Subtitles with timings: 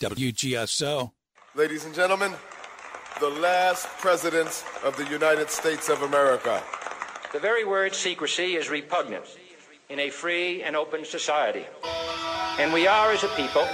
[0.00, 1.12] WGSO.
[1.54, 2.32] Ladies and gentlemen,
[3.20, 6.62] the last president of the United States of America.
[7.34, 9.24] The very word secrecy is repugnant
[9.90, 11.66] in a free and open society.
[12.58, 13.66] And we are, as a people,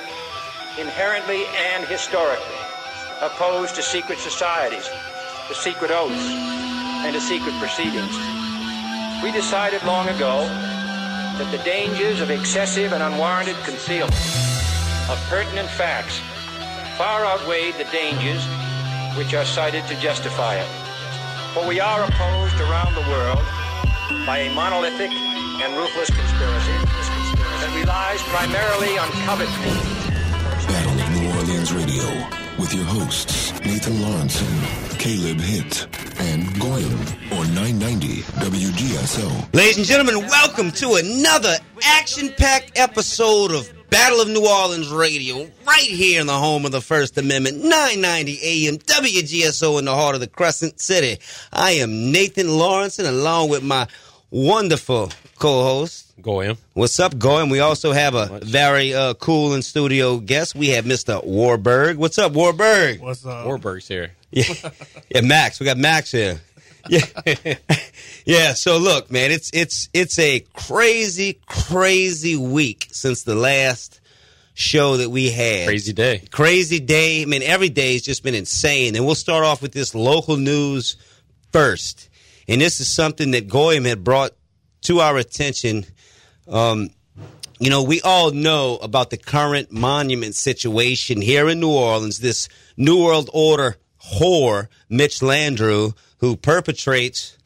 [0.80, 2.58] inherently and historically
[3.20, 4.90] opposed to secret societies,
[5.46, 6.26] to secret oaths,
[7.06, 8.16] and to secret proceedings.
[9.22, 10.40] We decided long ago
[11.38, 14.55] that the dangers of excessive and unwarranted concealment
[15.08, 16.18] of pertinent facts
[16.98, 18.42] far outweighed the dangers
[19.16, 20.68] which are cited to justify it.
[21.54, 23.44] For we are opposed around the world
[24.26, 26.76] by a monolithic and ruthless conspiracy
[27.62, 30.06] that relies primarily on covert means.
[30.66, 32.06] Battle of New Orleans Radio
[32.58, 35.86] with your hosts Nathan Lawrenson, Caleb Hitt,
[36.18, 36.98] and Goyam
[37.32, 39.54] on 990 WGSO.
[39.54, 45.80] Ladies and gentlemen, welcome to another action-packed episode of Battle of New Orleans Radio, right
[45.80, 50.20] here in the home of the First Amendment, 990 AM, WGSO in the heart of
[50.20, 51.20] the Crescent City.
[51.52, 53.86] I am Nathan Lawrence, and along with my
[54.30, 56.58] wonderful co-host, Goyam.
[56.74, 57.48] What's up, Goyam?
[57.50, 60.54] We also have a very uh, cool in studio guest.
[60.56, 61.24] We have Mr.
[61.24, 61.96] Warburg.
[61.96, 63.00] What's up, Warburg?
[63.00, 63.46] What's up?
[63.46, 64.12] Warburg's here.
[64.32, 64.44] Yeah,
[65.10, 65.60] yeah, Max.
[65.60, 66.40] We got Max here.
[66.88, 67.54] Yeah,
[68.24, 68.52] yeah.
[68.54, 74.00] So look, man, it's it's it's a crazy, crazy week since the last
[74.56, 75.66] show that we had.
[75.68, 76.22] Crazy day.
[76.30, 77.22] Crazy day.
[77.22, 78.96] I mean, every day has just been insane.
[78.96, 80.96] And we'll start off with this local news
[81.52, 82.08] first.
[82.48, 84.32] And this is something that Goyam had brought
[84.82, 85.84] to our attention.
[86.48, 86.88] Um,
[87.58, 92.48] you know, we all know about the current monument situation here in New Orleans, this
[92.76, 93.76] New World Order
[94.14, 97.36] whore, Mitch Landrieu, who perpetrates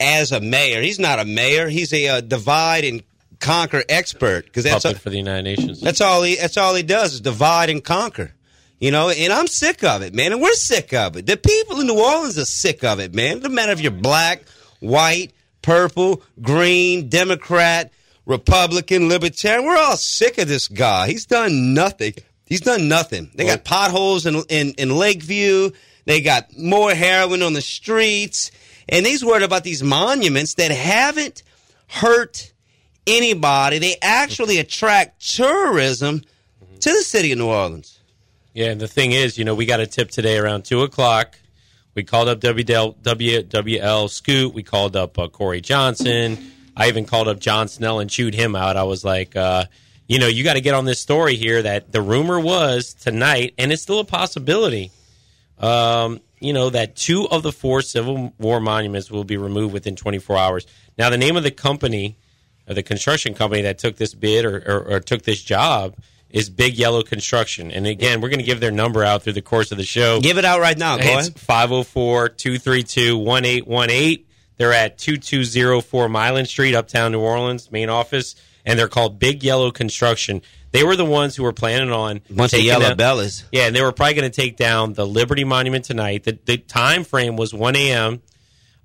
[0.00, 0.80] as a mayor.
[0.82, 1.68] He's not a mayor.
[1.68, 3.02] He's a uh, divide and
[3.40, 5.80] conquer expert because that's Puppet a, for the United Nations.
[5.80, 8.32] that's all he that's all he does is divide and conquer.
[8.78, 10.32] You know, and I'm sick of it, man.
[10.32, 11.26] And we're sick of it.
[11.26, 13.36] The people in New Orleans are sick of it, man.
[13.36, 14.42] It doesn't matter if you're black,
[14.80, 17.92] white, purple, green, Democrat,
[18.26, 19.64] Republican, Libertarian.
[19.64, 21.06] We're all sick of this guy.
[21.06, 22.14] He's done nothing.
[22.44, 23.30] He's done nothing.
[23.36, 25.70] They got potholes in, in, in Lakeview.
[26.04, 28.50] They got more heroin on the streets.
[28.88, 31.42] And he's worried about these monuments that haven't
[31.86, 32.52] hurt
[33.06, 33.78] anybody.
[33.78, 36.22] They actually attract tourism
[36.80, 38.00] to the city of New Orleans.
[38.54, 41.38] Yeah, and the thing is, you know, we got a tip today around 2 o'clock.
[41.94, 44.54] We called up WDL, WWL Scoot.
[44.54, 46.38] We called up uh, Corey Johnson.
[46.76, 48.76] I even called up John Snell and chewed him out.
[48.76, 49.66] I was like, uh,
[50.06, 53.54] you know, you got to get on this story here that the rumor was tonight,
[53.58, 54.90] and it's still a possibility,
[55.62, 59.96] um, you know, that two of the four Civil War monuments will be removed within
[59.96, 60.66] 24 hours.
[60.98, 62.18] Now, the name of the company,
[62.68, 65.94] or the construction company that took this bid or, or, or took this job,
[66.30, 67.70] is Big Yellow Construction.
[67.70, 70.20] And again, we're going to give their number out through the course of the show.
[70.20, 71.38] Give it out right now, go It's ahead.
[71.38, 74.24] 504 232 1818.
[74.56, 78.34] They're at 2204 Milan Street, Uptown New Orleans, main office.
[78.64, 80.40] And they're called Big Yellow Construction.
[80.72, 83.44] They were the ones who were planning on Bunch of yellow down- bellas.
[83.52, 86.24] Yeah, and they were probably going to take down the Liberty Monument tonight.
[86.24, 88.22] The, the time frame was 1 a.m.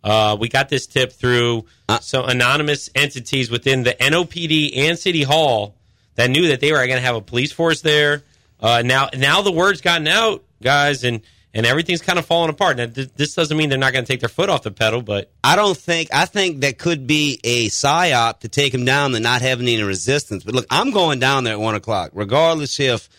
[0.03, 1.99] Uh, we got this tip through Uh.
[1.99, 5.75] some anonymous entities within the NOPD and City Hall
[6.15, 8.23] that knew that they were going to have a police force there.
[8.59, 11.21] Uh, now, now the word's gotten out, guys, and
[11.57, 12.77] and everything's kind of falling apart.
[12.77, 15.01] Now, th- this doesn't mean they're not going to take their foot off the pedal,
[15.01, 19.15] but I don't think I think that could be a psyop to take him down
[19.15, 20.43] and not having any resistance.
[20.43, 23.09] But look, I'm going down there at one o'clock, regardless if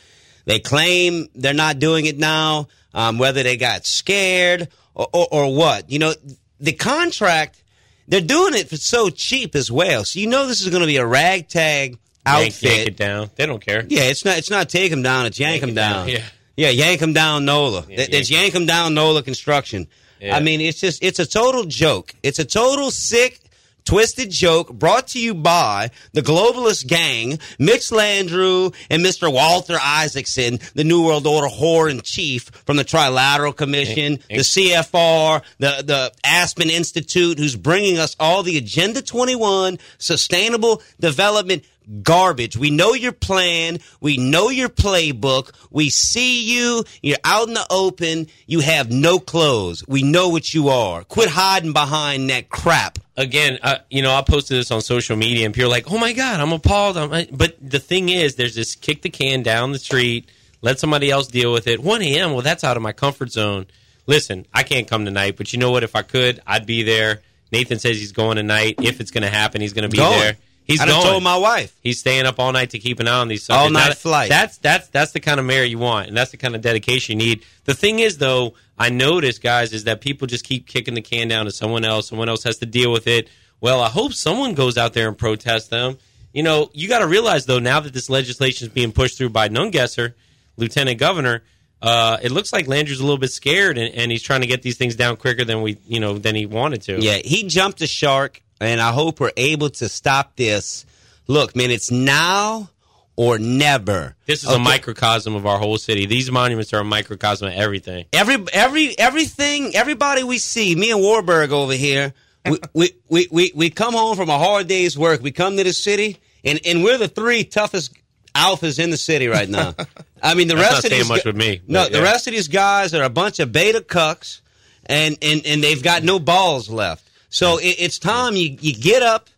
[0.45, 5.55] they claim they're not doing it now, um, whether they got scared or, or, or
[5.57, 5.91] what.
[5.91, 6.15] You know,
[6.61, 7.63] the contract
[8.07, 10.05] they're doing it for so cheap as well.
[10.05, 12.63] So you know this is going to be a ragtag yank, outfit.
[12.63, 13.31] yank it down.
[13.35, 13.85] They don't care.
[13.89, 14.39] Yeah, it's not.
[14.39, 15.27] It's not take them down.
[15.27, 16.07] It's yank, Yank it down.
[16.07, 16.23] down, yeah.
[16.59, 17.45] Yeah, yank them down.
[17.45, 17.85] Nola.
[17.89, 18.93] Yeah, It's yank- yank him down.
[18.93, 19.87] Nola Construction.
[20.21, 20.37] Yeah.
[20.37, 21.03] I mean, it's just.
[21.05, 22.13] It's a total joke.
[22.25, 23.39] It's a total sick,
[23.85, 29.33] twisted joke brought to you by the globalist gang, Mitch Landrieu and Mr.
[29.33, 35.43] Walter Isaacson, the New World Order whore in chief from the Trilateral Commission, the CFR,
[35.59, 41.65] the the Aspen Institute, who's bringing us all the Agenda 21 sustainable development
[42.03, 42.57] garbage.
[42.57, 43.79] We know your plan.
[44.01, 45.53] We know your playbook.
[45.71, 46.85] We see you.
[47.03, 48.27] You're out in the open.
[48.47, 49.85] You have no clothes.
[49.89, 51.05] We know what you are.
[51.05, 52.99] Quit hiding behind that crap.
[53.17, 55.99] again, uh, you know, I posted this on social media, and people are like, "Oh
[55.99, 59.73] my god, I'm appalled." I'm, but the thing is, there's this kick the can down
[59.73, 60.31] the street,
[60.63, 61.81] let somebody else deal with it.
[61.81, 62.33] 1 a.m.
[62.33, 63.67] Well, that's out of my comfort zone.
[64.07, 65.83] Listen, I can't come tonight, but you know what?
[65.85, 67.21] If I could, I'd be there.
[67.53, 68.77] Nathan says he's going tonight.
[68.83, 70.19] If it's going to happen, he's going to be Going.
[70.19, 70.37] there.
[70.69, 71.03] He's I going.
[71.03, 71.75] told my wife.
[71.83, 73.63] He's staying up all night to keep an eye on these suckers.
[73.63, 74.29] All night Now, flight.
[74.29, 77.19] That's that's that's the kind of mayor you want, and that's the kind of dedication
[77.19, 77.45] you need.
[77.65, 81.27] The thing is, though, I notice, guys, is that people just keep kicking the can
[81.27, 82.09] down to someone else.
[82.09, 83.29] Someone else has to deal with it.
[83.61, 85.97] Well, I hope someone goes out there and protests them.
[86.35, 89.31] You know, you got to realize though, now that this legislation is being pushed through
[89.31, 90.13] by Nungesser,
[90.59, 91.43] Lieutenant Governor,
[91.81, 94.63] uh, it looks like Landry's a little bit scared, and, and he's trying to get
[94.63, 97.01] these things down quicker than we, you know, than he wanted to.
[97.01, 100.85] Yeah, he jumped the shark, and I hope we're able to stop this.
[101.27, 102.71] Look, man, it's now
[103.17, 104.15] or never.
[104.27, 106.07] This is a microcosm of our whole city.
[106.07, 108.07] These monuments are a microcosm of everything.
[108.13, 112.15] Every every everything everybody we see, me and Warburg over here,
[112.49, 115.21] we, we, we, we, we come home from a hard day's work.
[115.21, 117.93] We come to the city, and, and we're the three toughest
[118.35, 119.75] alphas in the city right now.
[120.23, 121.93] I mean, the That's rest not of saying these much gu- with me, No, but
[121.93, 124.41] the rest of these guys are a bunch of beta cucks,
[124.87, 127.08] and and, and they've got no balls left.
[127.29, 129.29] So it, it's time you you get up,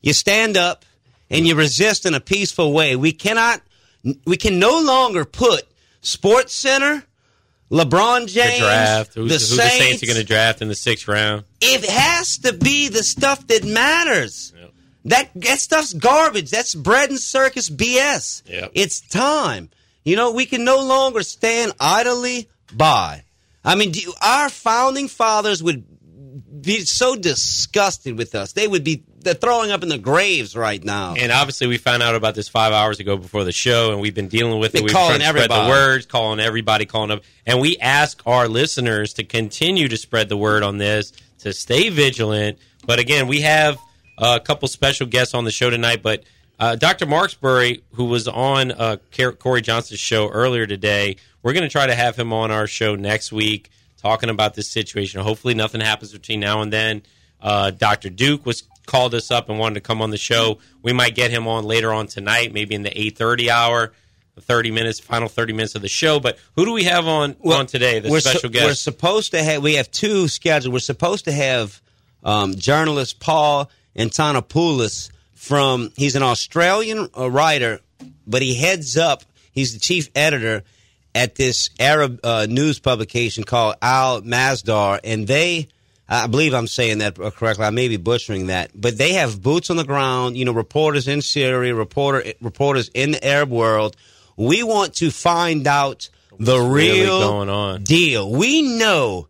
[0.00, 0.84] you stand up,
[1.30, 2.96] and you resist in a peaceful way.
[2.96, 3.60] We cannot,
[4.24, 5.62] we can no longer put
[6.00, 7.04] Sports Center.
[7.70, 9.14] LeBron The James, draft.
[9.14, 11.44] Who's, the, who the Saints Saints, are going to draft in the sixth round?
[11.60, 14.54] it has to be the stuff that matters.
[14.58, 14.70] Yep.
[15.04, 16.50] That that stuff's garbage.
[16.50, 18.42] That's bread and circus BS.
[18.48, 18.70] Yep.
[18.74, 19.68] It's time.
[20.02, 23.24] You know, we can no longer stand idly by.
[23.62, 25.84] I mean, do you- our founding fathers would
[26.60, 28.52] be so disgusted with us.
[28.52, 31.14] They would be they're throwing up in the graves right now.
[31.14, 34.14] And obviously, we found out about this five hours ago before the show, and we've
[34.14, 34.82] been dealing with it.
[34.82, 39.24] We've calling spread the words, calling everybody, calling up, and we ask our listeners to
[39.24, 42.58] continue to spread the word on this, to stay vigilant.
[42.86, 43.78] But again, we have
[44.18, 46.02] a couple special guests on the show tonight.
[46.02, 46.24] But
[46.58, 47.06] uh, Dr.
[47.06, 48.96] Marksbury, who was on uh,
[49.38, 52.94] Corey Johnson's show earlier today, we're going to try to have him on our show
[52.96, 55.20] next week talking about this situation.
[55.20, 57.02] Hopefully, nothing happens between now and then.
[57.40, 58.10] Uh, Dr.
[58.10, 60.58] Duke was called us up and wanted to come on the show.
[60.82, 63.92] We might get him on later on tonight, maybe in the eight thirty hour,
[64.34, 66.18] the thirty minutes, final thirty minutes of the show.
[66.20, 68.00] But who do we have on on today?
[68.00, 69.62] The special su- We're supposed to have.
[69.62, 70.72] We have two scheduled.
[70.72, 71.80] We're supposed to have
[72.24, 75.92] um, journalist Paul Antonopoulos from.
[75.96, 77.80] He's an Australian uh, writer,
[78.26, 79.22] but he heads up.
[79.52, 80.62] He's the chief editor
[81.18, 85.68] at this Arab uh, news publication called Al Masdar, and they.
[86.10, 87.66] I believe I'm saying that correctly.
[87.66, 90.38] I may be butchering that, but they have boots on the ground.
[90.38, 93.96] You know, reporters in Syria, reporter reporters in the Arab world.
[94.36, 97.82] We want to find out the really real going on?
[97.82, 98.30] deal.
[98.30, 99.28] We know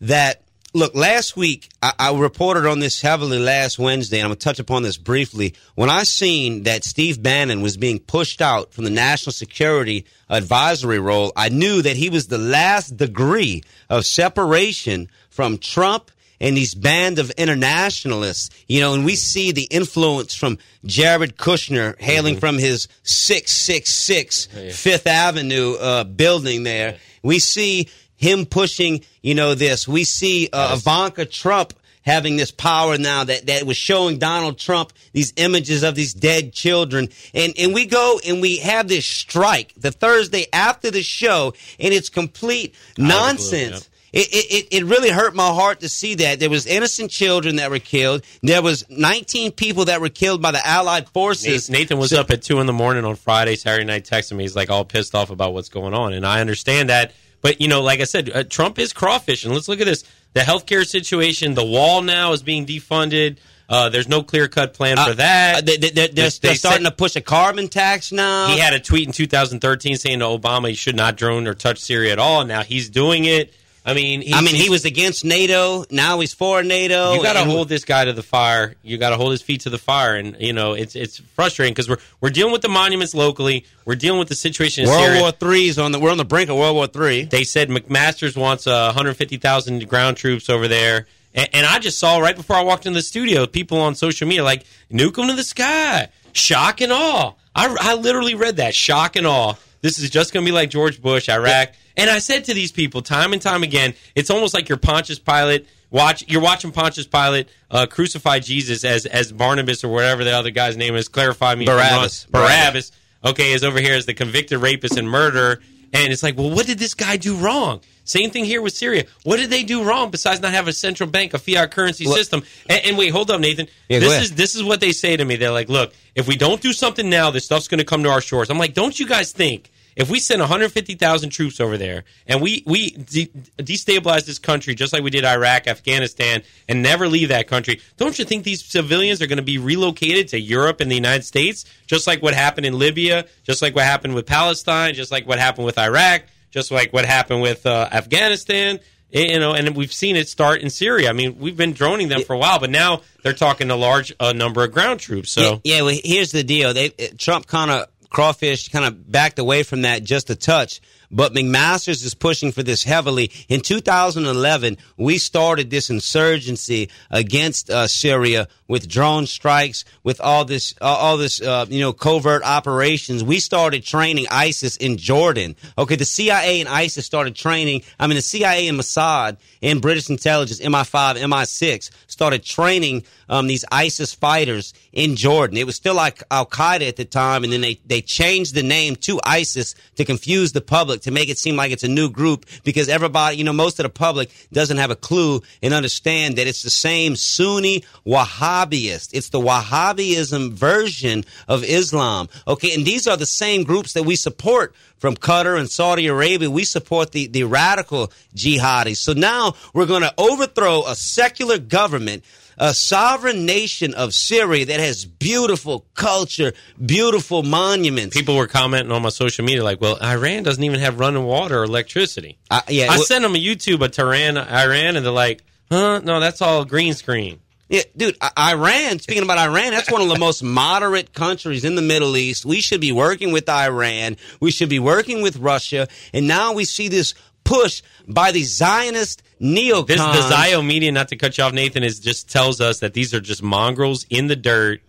[0.00, 0.42] that.
[0.72, 4.60] Look, last week I, I reported on this heavily last Wednesday, and I'm gonna touch
[4.60, 5.54] upon this briefly.
[5.74, 11.00] When I seen that Steve Bannon was being pushed out from the National Security Advisory
[11.00, 16.74] role, I knew that he was the last degree of separation from Trump and these
[16.74, 22.58] band of internationalists, you know, and we see the influence from Jared Kushner hailing from
[22.58, 26.96] his 666 Fifth Avenue uh, building there.
[27.22, 27.88] We see
[28.20, 29.88] him pushing, you know, this.
[29.88, 31.72] We see uh, Ivanka Trump
[32.02, 36.52] having this power now that, that was showing Donald Trump these images of these dead
[36.52, 37.08] children.
[37.34, 41.92] And, and we go and we have this strike the Thursday after the show, and
[41.94, 43.88] it's complete nonsense.
[44.12, 46.40] It, it, it- it really hurt my heart to see that.
[46.40, 48.24] There was innocent children that were killed.
[48.42, 51.70] There was 19 people that were killed by the Allied forces.
[51.70, 54.44] Nathan was up at two in the morning on Friday, Saturday night, texting me.
[54.44, 57.12] He's like all pissed off about what's going on, and I understand that.
[57.42, 59.52] But you know, like I said, uh, Trump is crawfishing.
[59.52, 60.04] Let's look at this:
[60.34, 61.54] the healthcare situation.
[61.54, 63.38] The wall now is being defunded.
[63.68, 65.58] Uh, there's no clear cut plan for that.
[65.58, 68.48] Uh, they, they, they're, they're, They- starting said- to push a carbon tax now.
[68.48, 71.78] He had a tweet in 2013 saying to Obama he should not drone or touch
[71.78, 72.44] Syria at all.
[72.44, 73.54] Now he's doing it.
[73.90, 75.84] I mean, he's, I mean, he was against NATO.
[75.90, 77.14] Now he's for NATO.
[77.14, 78.74] You got to hold this guy to the fire.
[78.82, 81.72] You got to hold his feet to the fire, and you know it's it's frustrating
[81.72, 83.66] because we're we're dealing with the monuments locally.
[83.84, 85.20] We're dealing with the situation in World Syria.
[85.20, 85.98] War Three's on the.
[85.98, 87.24] We're on the brink of World War Three.
[87.24, 91.06] They said McMaster's wants uh, 150,000 ground troops over there.
[91.34, 94.26] And, and I just saw right before I walked in the studio, people on social
[94.26, 96.08] media like, nuke them to the sky.
[96.32, 97.34] Shock and awe.
[97.54, 98.74] I, I literally read that.
[98.74, 99.54] Shock and awe.
[99.82, 101.70] This is just going to be like George Bush, Iraq.
[101.96, 105.18] And I said to these people time and time again, it's almost like you're Pontius
[105.18, 105.66] Pilate.
[105.90, 110.50] Watch, you're watching Pontius Pilate uh, crucify Jesus as as Barnabas or whatever the other
[110.50, 111.08] guy's name is.
[111.08, 111.66] Clarify me.
[111.66, 112.26] Barabbas.
[112.26, 112.92] Barabbas.
[113.24, 115.60] Okay, is over here as the convicted rapist and murderer.
[115.92, 117.80] And it's like, well, what did this guy do wrong?
[118.04, 119.06] Same thing here with Syria.
[119.24, 122.16] What did they do wrong besides not have a central bank, a fiat currency Look-
[122.16, 122.44] system?
[122.68, 123.66] And, and wait, hold up, Nathan.
[123.88, 125.36] Yeah, this is this is what they say to me.
[125.36, 128.10] They're like, look, if we don't do something now, this stuff's going to come to
[128.10, 128.50] our shores.
[128.50, 132.62] I'm like, don't you guys think If we send 150,000 troops over there and we
[132.66, 137.48] we de- destabilize this country just like we did Iraq, Afghanistan, and never leave that
[137.48, 140.94] country, don't you think these civilians are going to be relocated to Europe and the
[140.94, 145.10] United States, just like what happened in Libya, just like what happened with Palestine, just
[145.10, 148.80] like what happened with Iraq, just like what happened with uh, Afghanistan?
[149.12, 151.10] you know, and we've seen it start in Syria.
[151.10, 154.14] I mean, we've been droning them for a while, but now they're talking a large
[154.20, 155.30] uh, number of ground troops.
[155.30, 159.38] So yeah, yeah well, here's the deal: they Trump kind of crawfish kind of backed
[159.38, 163.30] away from that just a touch but McMaster's is pushing for this heavily.
[163.48, 170.74] In 2011, we started this insurgency against uh, Syria with drone strikes, with all this,
[170.80, 173.24] uh, all this, uh, you know, covert operations.
[173.24, 175.56] We started training ISIS in Jordan.
[175.76, 177.82] Okay, the CIA and ISIS started training.
[177.98, 183.64] I mean, the CIA and Mossad and British intelligence, MI5, MI6, started training um, these
[183.72, 185.56] ISIS fighters in Jordan.
[185.56, 188.62] It was still like Al Qaeda at the time, and then they they changed the
[188.62, 192.10] name to ISIS to confuse the public to make it seem like it's a new
[192.10, 196.36] group because everybody, you know, most of the public doesn't have a clue and understand
[196.36, 199.10] that it's the same Sunni Wahhabist.
[199.12, 202.28] It's the Wahhabism version of Islam.
[202.46, 202.74] Okay.
[202.74, 206.50] And these are the same groups that we support from Qatar and Saudi Arabia.
[206.50, 208.98] We support the, the radical jihadis.
[208.98, 212.24] So now we're going to overthrow a secular government
[212.60, 216.52] a sovereign nation of Syria that has beautiful culture,
[216.84, 218.14] beautiful monuments.
[218.14, 221.60] People were commenting on my social media like, "Well, Iran doesn't even have running water
[221.60, 225.10] or electricity." Uh, yeah, I well, sent them a YouTube of Tehran, Iran, and they're
[225.10, 226.00] like, "Huh?
[226.04, 227.40] No, that's all green screen."
[227.70, 231.82] Yeah, dude, Iran, speaking about Iran, that's one of the most moderate countries in the
[231.82, 232.44] Middle East.
[232.44, 234.16] We should be working with Iran.
[234.40, 235.86] We should be working with Russia.
[236.12, 237.14] And now we see this
[237.50, 239.86] push by the Zionist neocons.
[239.88, 242.94] This, the Zio media, not to cut you off, Nathan, is just tells us that
[242.94, 244.80] these are just mongrels in the dirt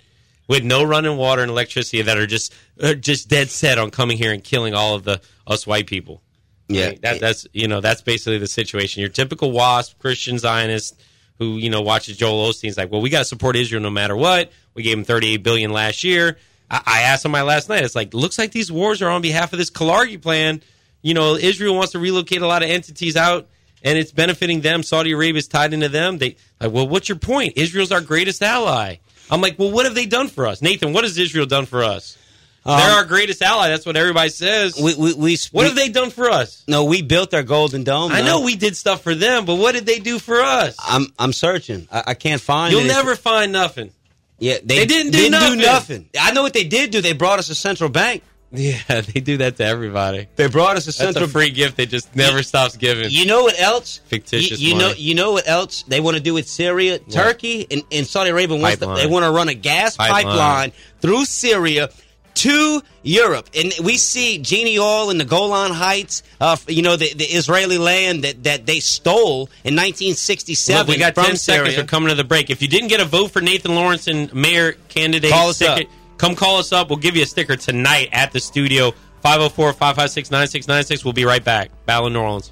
[0.48, 4.18] with no running water and electricity that are just uh, just dead set on coming
[4.18, 6.22] here and killing all of the us white people.
[6.68, 7.02] Yeah, right?
[7.02, 9.02] that, that's you know that's basically the situation.
[9.02, 11.02] Your typical WASP Christian Zionist
[11.42, 14.16] who you know watches Joel Osteen's like, well, we got to support Israel no matter
[14.16, 14.52] what.
[14.76, 16.38] We gave him 38 billion last year.
[16.70, 17.84] I, I asked him my last night.
[17.84, 20.62] It's like looks like these wars are on behalf of this Kalergi plan
[21.02, 23.48] you know, Israel wants to relocate a lot of entities out
[23.84, 24.84] and it's benefiting them.
[24.84, 26.18] Saudi Arabia is tied into them.
[26.18, 27.54] They like, well, what's your point?
[27.58, 28.98] Israel's our greatest ally.
[29.30, 30.94] I'm like, well, what have they done for us, Nathan?
[30.94, 32.18] What has Israel done for us?
[32.64, 33.70] Um, They're our greatest ally.
[33.70, 34.80] That's what everybody says.
[34.80, 36.64] We, we, we what we, have they done for us?
[36.68, 38.12] No, we built our golden dome.
[38.12, 40.76] I know we did stuff for them, but what did they do for us?
[40.80, 41.88] I'm I'm searching.
[41.92, 42.72] I, I can't find.
[42.72, 43.92] You'll never find nothing.
[44.38, 45.60] Yeah, they, they didn't, do, didn't nothing.
[45.60, 46.10] do nothing.
[46.20, 47.02] I know what they did do.
[47.02, 48.24] They brought us a central bank.
[48.62, 50.28] Yeah, they do that to everybody.
[50.36, 51.78] They brought us a That's a free gift.
[51.78, 53.10] They just never you, stops giving.
[53.10, 54.02] You know what else?
[54.08, 54.60] Fictitious.
[54.60, 54.92] You, you know.
[54.92, 57.12] You know what else they want to do with Syria, what?
[57.12, 58.58] Turkey, and, and, Saudi Arabia.
[58.58, 60.24] Wants to, they want to run a gas pipeline.
[60.26, 61.90] pipeline through Syria
[62.34, 63.50] to Europe.
[63.56, 67.78] And we see Genie Oil in the Golan Heights, uh, you know, the, the Israeli
[67.78, 70.80] land that, that they stole in 1967.
[70.80, 71.38] Look, we got 10 Syria.
[71.38, 71.78] seconds.
[71.78, 72.50] We're coming to the break.
[72.50, 75.80] If you didn't get a vote for Nathan Lawrence and mayor candidate, call us up.
[76.22, 76.92] Come call us up.
[76.92, 78.92] We'll give you a sticker tonight at the studio.
[79.24, 81.04] 504 556 9696.
[81.04, 81.72] We'll be right back.
[81.88, 82.52] Battle in New Orleans.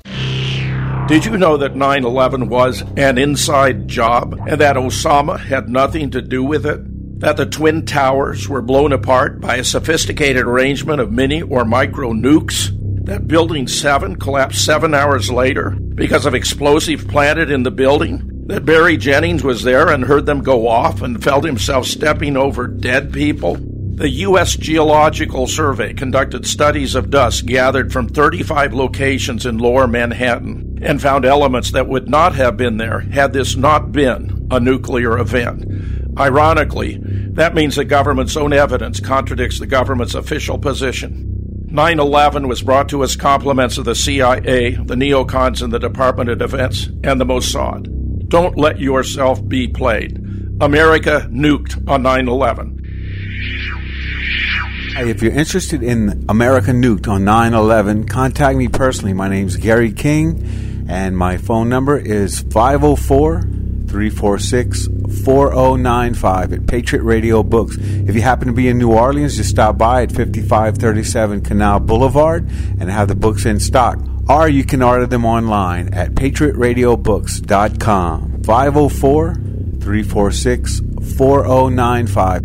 [1.07, 6.09] Did you know that 9 11 was an inside job and that Osama had nothing
[6.09, 6.79] to do with it?
[7.19, 12.11] That the Twin Towers were blown apart by a sophisticated arrangement of mini or micro
[12.11, 12.75] nukes?
[13.05, 18.38] That Building 7 collapsed seven hours later because of explosive planted in the building?
[18.49, 22.67] That Barry Jennings was there and heard them go off and felt himself stepping over
[22.67, 23.57] dead people?
[23.59, 24.55] The U.S.
[24.55, 31.25] Geological Survey conducted studies of dust gathered from 35 locations in lower Manhattan and found
[31.25, 36.17] elements that would not have been there had this not been a nuclear event.
[36.17, 36.97] Ironically,
[37.33, 41.67] that means the government's own evidence contradicts the government's official position.
[41.67, 46.31] 9 11 was brought to us compliments of the CIA, the neocons in the Department
[46.31, 47.98] of Defense, and the Mossad.
[48.29, 50.17] Don't let yourself be played.
[50.61, 52.79] America nuked on 9 11.
[54.97, 59.13] If you're interested in America Nuked on 9 11, contact me personally.
[59.13, 64.87] My name's Gary King, and my phone number is 504 346
[65.23, 67.77] 4095 at Patriot Radio Books.
[67.79, 72.47] If you happen to be in New Orleans, just stop by at 5537 Canal Boulevard
[72.79, 73.97] and have the books in stock
[74.29, 80.81] or you can order them online at patriotradiobooks.com 504 346
[81.17, 82.43] 4095.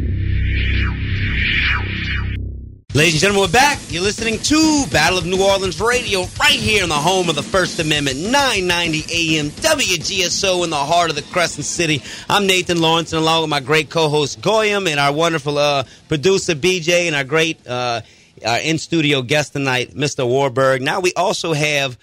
[2.94, 3.80] Ladies and gentlemen, we're back.
[3.88, 7.42] You're listening to Battle of New Orleans Radio right here in the home of the
[7.42, 12.04] First Amendment, 990 AM, WGSO in the heart of the Crescent City.
[12.30, 16.54] I'm Nathan Lawrence, and along with my great co-host Goyam and our wonderful uh, producer
[16.54, 18.02] BJ and our great uh,
[18.44, 20.26] our in studio guest tonight, Mr.
[20.26, 20.82] Warburg.
[20.82, 21.98] Now we also have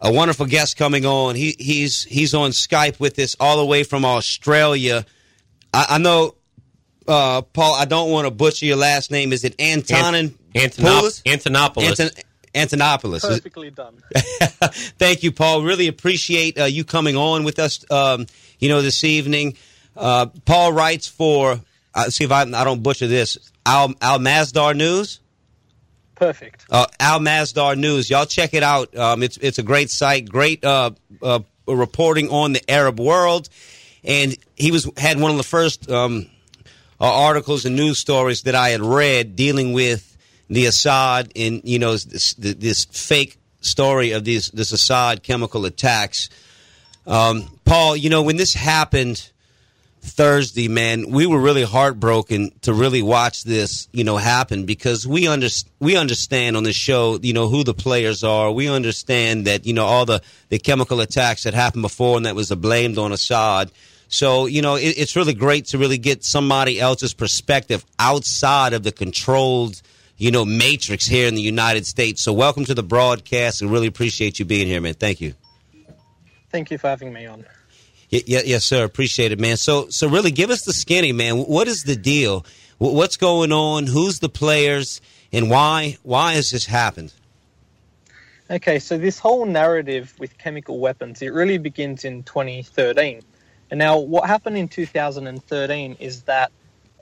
[0.00, 1.34] a wonderful guest coming on.
[1.34, 5.04] He, he's he's on Skype with us all the way from Australia.
[5.72, 6.34] I, I know,
[7.06, 7.74] uh, Paul.
[7.74, 9.32] I don't want to butcher your last name.
[9.32, 10.38] Is it Antonin?
[10.54, 12.00] Antonop- Antonopoulos.
[12.00, 12.22] Anton-
[12.54, 13.20] Antonopoulos.
[13.22, 13.94] Perfectly done.
[14.98, 15.62] Thank you, Paul.
[15.62, 17.84] Really appreciate uh, you coming on with us.
[17.90, 18.26] Um,
[18.58, 19.56] you know, this evening.
[19.96, 21.60] Uh, Paul writes for.
[21.94, 23.36] Uh, see if I, I don't butcher this.
[23.66, 25.20] Al Al Masdar News.
[26.18, 26.66] Perfect.
[26.68, 28.10] Uh, Al Masdar News.
[28.10, 28.94] Y'all check it out.
[28.96, 30.28] Um, it's it's a great site.
[30.28, 30.90] Great uh,
[31.22, 33.48] uh, reporting on the Arab world,
[34.02, 36.26] and he was had one of the first um,
[37.00, 40.16] uh, articles and news stories that I had read dealing with
[40.50, 46.30] the Assad and you know this, this fake story of these this Assad chemical attacks.
[47.06, 49.30] Um, Paul, you know when this happened
[50.00, 55.28] Thursday, man, we were really heartbroken to really watch this, you know, happen because we
[55.28, 55.48] under,
[55.80, 58.50] we understand on the show, you know, who the players are.
[58.50, 62.34] We understand that, you know, all the, the chemical attacks that happened before and that
[62.34, 63.70] was blamed on Assad.
[64.08, 68.82] So, you know, it, it's really great to really get somebody else's perspective outside of
[68.82, 69.82] the controlled,
[70.16, 72.22] you know, matrix here in the United States.
[72.22, 74.94] So welcome to the broadcast and really appreciate you being here, man.
[74.94, 75.34] Thank you.
[76.50, 77.44] Thank you for having me on.
[78.10, 78.84] Yeah, yeah, yes, sir.
[78.84, 79.56] Appreciate it, man.
[79.56, 81.36] So, so really, give us the skinny, man.
[81.38, 82.46] What is the deal?
[82.78, 83.86] What's going on?
[83.86, 85.00] Who's the players,
[85.32, 85.98] and why?
[86.02, 87.12] Why has this happened?
[88.50, 93.20] Okay, so this whole narrative with chemical weapons it really begins in 2013,
[93.70, 96.50] and now what happened in 2013 is that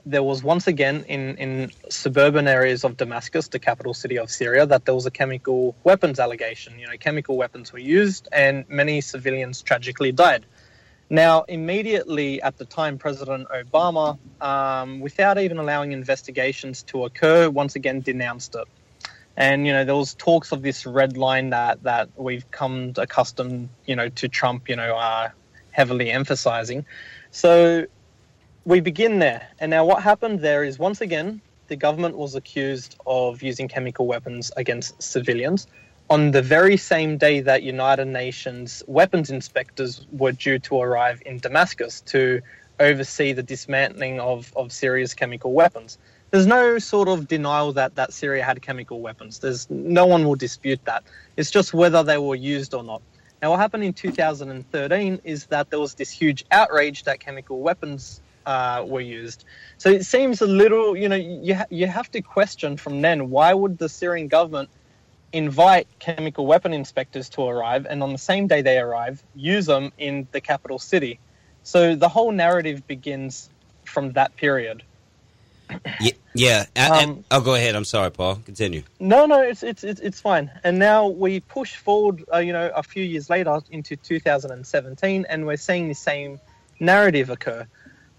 [0.05, 4.65] there was once again in in suburban areas of Damascus, the capital city of Syria,
[4.65, 6.77] that there was a chemical weapons allegation.
[6.79, 10.45] You know, chemical weapons were used, and many civilians tragically died.
[11.09, 17.75] Now, immediately at the time, President Obama, um, without even allowing investigations to occur, once
[17.75, 18.67] again denounced it.
[19.37, 23.69] And you know there was talks of this red line that that we've come accustomed,
[23.85, 25.29] you know, to Trump, you know, uh,
[25.71, 26.85] heavily emphasizing.
[27.29, 27.85] So
[28.65, 32.97] we begin there, and now what happened there is once again the government was accused
[33.05, 35.67] of using chemical weapons against civilians
[36.09, 41.37] on the very same day that United Nations weapons inspectors were due to arrive in
[41.39, 42.41] Damascus to
[42.79, 45.97] oversee the dismantling of, of Syria's chemical weapons.
[46.31, 49.39] There's no sort of denial that, that Syria had chemical weapons.
[49.39, 51.03] There's no one will dispute that.
[51.35, 53.01] It's just whether they were used or not.
[53.41, 58.21] Now, what happened in 2013 is that there was this huge outrage that chemical weapons
[58.45, 59.45] uh, were used.
[59.77, 63.29] So it seems a little, you know, you ha- you have to question from then
[63.29, 64.69] why would the Syrian government
[65.33, 69.91] invite chemical weapon inspectors to arrive, and on the same day they arrive, use them
[69.97, 71.19] in the capital city.
[71.63, 73.49] So the whole narrative begins
[73.83, 74.83] from that period.
[75.99, 76.65] Yeah, yeah.
[76.77, 77.75] Um, and, oh, go ahead.
[77.75, 78.35] I'm sorry, Paul.
[78.45, 78.83] Continue.
[78.99, 80.49] No, no, it's it's it's, it's fine.
[80.63, 85.45] And now we push forward, uh, you know, a few years later into 2017, and
[85.45, 86.39] we're seeing the same
[86.79, 87.67] narrative occur.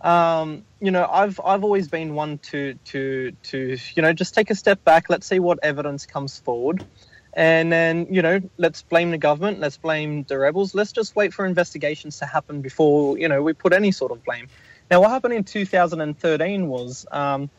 [0.01, 4.51] Um, you know, I've I've always been one to to to you know just take
[4.51, 5.11] a step back.
[5.11, 6.85] Let's see what evidence comes forward,
[7.35, 9.59] and then you know let's blame the government.
[9.59, 10.75] Let's blame the rebels.
[10.75, 14.25] Let's just wait for investigations to happen before you know we put any sort of
[14.25, 14.49] blame.
[14.91, 17.51] Now, what happened in 2013 was um,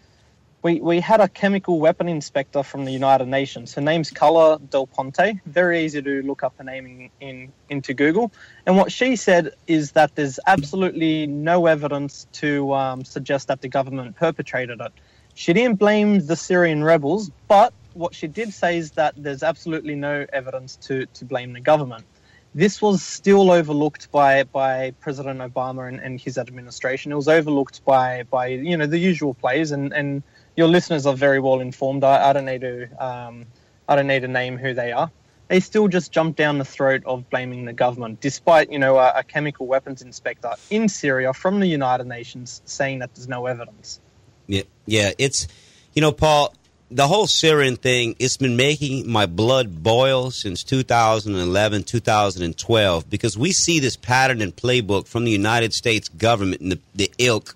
[0.62, 3.74] we we had a chemical weapon inspector from the United Nations.
[3.74, 5.40] Her name's Carla Del Ponte.
[5.46, 8.32] Very easy to look up her name in, in into Google.
[8.66, 13.70] And what she said is that there's absolutely no evidence to um, suggest that the
[13.70, 14.92] government perpetrated it.
[15.34, 19.96] She didn't blame the Syrian rebels, but what she did say is that there's absolutely
[19.96, 22.06] no evidence to, to blame the government.
[22.54, 27.12] This was still overlooked by, by President Obama and, and his administration.
[27.12, 30.24] It was overlooked by, by you know the usual players, and, and
[30.60, 32.04] your listeners are very well informed.
[32.04, 33.46] I, I don't need to um,
[33.88, 35.10] I don't need to name who they are.
[35.48, 39.14] They still just jump down the throat of blaming the government, despite you know a,
[39.16, 44.02] a chemical weapons inspector in Syria from the United Nations saying that there's no evidence.
[44.48, 45.12] Yeah, yeah.
[45.18, 45.48] It's
[45.94, 46.54] you know, Paul.
[46.92, 53.52] The whole Syrian thing, it's been making my blood boil since 2011, 2012, because we
[53.52, 57.56] see this pattern and playbook from the United States government and the, the ilk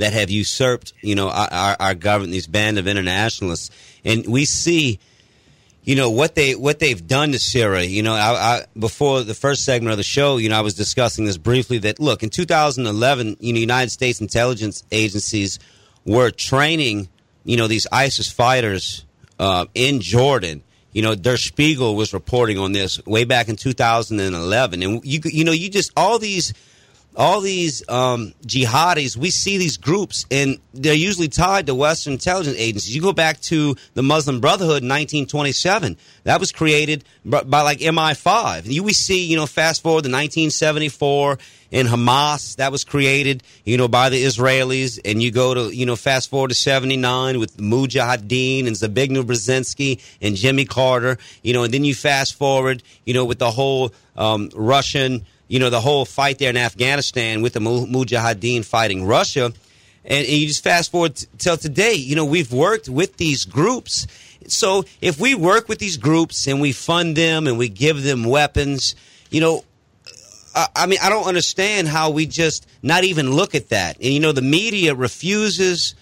[0.00, 3.70] that have usurped, you know, our, our government, these band of internationalists,
[4.04, 4.98] and we see,
[5.84, 7.84] you know, what they what they've done to Syria.
[7.84, 10.74] You know, I, I, before the first segment of the show, you know, I was
[10.74, 11.78] discussing this briefly.
[11.78, 15.58] That look, in 2011, you know, United States intelligence agencies
[16.04, 17.08] were training,
[17.44, 19.04] you know, these ISIS fighters
[19.38, 20.62] uh, in Jordan.
[20.92, 25.44] You know, Der Spiegel was reporting on this way back in 2011, and you you
[25.44, 26.52] know, you just all these
[27.16, 32.56] all these um, jihadis, we see these groups, and they're usually tied to Western intelligence
[32.56, 32.94] agencies.
[32.94, 35.96] You go back to the Muslim Brotherhood in 1927.
[36.24, 38.66] That was created by, by like MI5.
[38.66, 41.38] You we see, you know, fast forward to 1974
[41.70, 45.86] in Hamas that was created, you know, by the Israelis, and you go to, you
[45.86, 51.64] know, fast forward to 79 with Mujahideen and Zbigniew Brzezinski and Jimmy Carter, you know,
[51.64, 55.80] and then you fast forward, you know, with the whole um, Russian you know, the
[55.80, 59.52] whole fight there in Afghanistan with the Mujahideen fighting Russia.
[60.04, 64.06] And, you just fast forward t- till today, you know, we've worked with these groups.
[64.46, 68.22] So if we work with these groups and we fund them and we give them
[68.22, 68.94] weapons,
[69.30, 69.64] you know,
[70.54, 73.96] I, I mean, I don't understand how we just not even look at that.
[73.96, 75.96] And, you know, the media refuses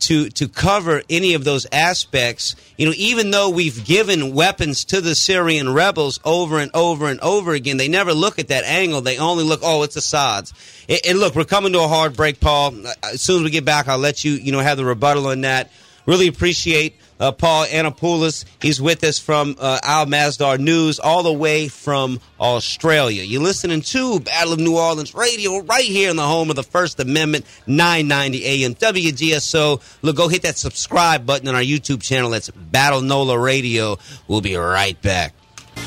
[0.00, 2.56] to to cover any of those aspects.
[2.76, 7.20] You know, even though we've given weapons to the Syrian rebels over and over and
[7.20, 9.00] over again, they never look at that angle.
[9.00, 10.52] They only look, oh, it's Assad's.
[10.88, 12.86] And, and look, we're coming to a hard break, Paul.
[12.86, 15.26] Uh, as soon as we get back, I'll let you you know have the rebuttal
[15.28, 15.70] on that.
[16.06, 18.44] Really appreciate uh, Paul Anapoulos.
[18.60, 23.22] He's with us from uh, Al Masdar News, all the way from Australia.
[23.22, 26.62] You're listening to Battle of New Orleans Radio right here in the home of the
[26.62, 29.80] First Amendment, 990 AM WGSO.
[30.02, 32.30] Look, go hit that subscribe button on our YouTube channel.
[32.30, 33.98] That's Battle NOLA Radio.
[34.26, 35.34] We'll be right back.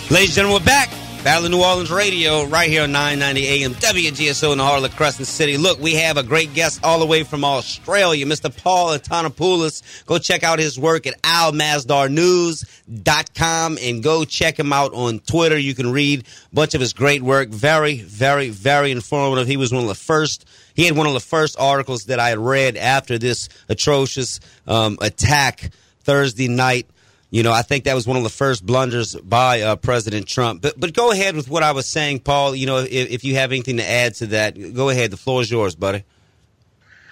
[0.10, 1.11] Ladies and gentlemen, we're back.
[1.24, 4.96] Battle of New Orleans Radio, right here on 990 AM WGSO in the heart of
[4.96, 5.56] Crescent City.
[5.56, 8.52] Look, we have a great guest all the way from Australia, Mr.
[8.64, 10.04] Paul Antonopoulos.
[10.08, 15.60] Go check out his work at almasdarnews.com and go check him out on Twitter.
[15.60, 17.50] You can read a bunch of his great work.
[17.50, 19.48] Very, very, very informative.
[19.48, 22.30] He was one of the first he had one of the first articles that I
[22.30, 25.70] had read after this atrocious um, attack
[26.04, 26.88] Thursday night
[27.32, 30.62] you know, I think that was one of the first blunders by uh, President Trump.
[30.62, 32.54] But but go ahead with what I was saying, Paul.
[32.54, 35.12] You know, if, if you have anything to add to that, go ahead.
[35.12, 36.04] The floor is yours, buddy.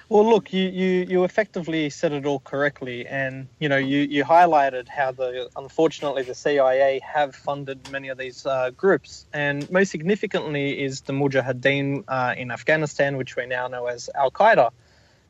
[0.10, 4.26] Well, look, you, you, you effectively said it all correctly, and you know you, you
[4.26, 9.92] highlighted how the unfortunately the CIA have funded many of these uh, groups, and most
[9.92, 14.72] significantly is the Mujahideen uh, in Afghanistan, which we now know as Al Qaeda.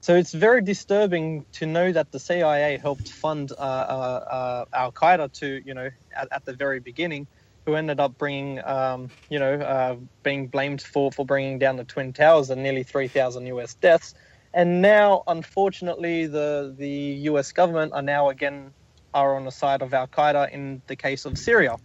[0.01, 4.91] So it's very disturbing to know that the CIA helped fund uh, uh, uh Al
[4.91, 7.27] Qaeda to, you know, at, at, the very beginning,
[7.65, 11.83] who ended up bringing, um, you know, uh, being blamed for, for bringing down the
[11.83, 14.15] Twin Towers and nearly 3,000 US deaths.
[14.53, 16.89] And now, unfortunately, the, the
[17.31, 18.73] US government are now again
[19.13, 21.75] are on the side of Al Qaeda in the case of Syria.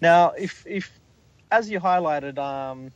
[0.00, 0.90] Now, if, if
[1.50, 2.90] as you highlighted, um,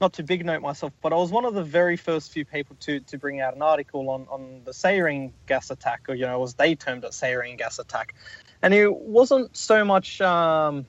[0.00, 2.76] not to big note myself, but I was one of the very first few people
[2.80, 6.42] to, to bring out an article on, on the sarin gas attack, or, you know,
[6.42, 8.14] as they termed it, sarin gas attack.
[8.62, 10.86] And it wasn't so much, um,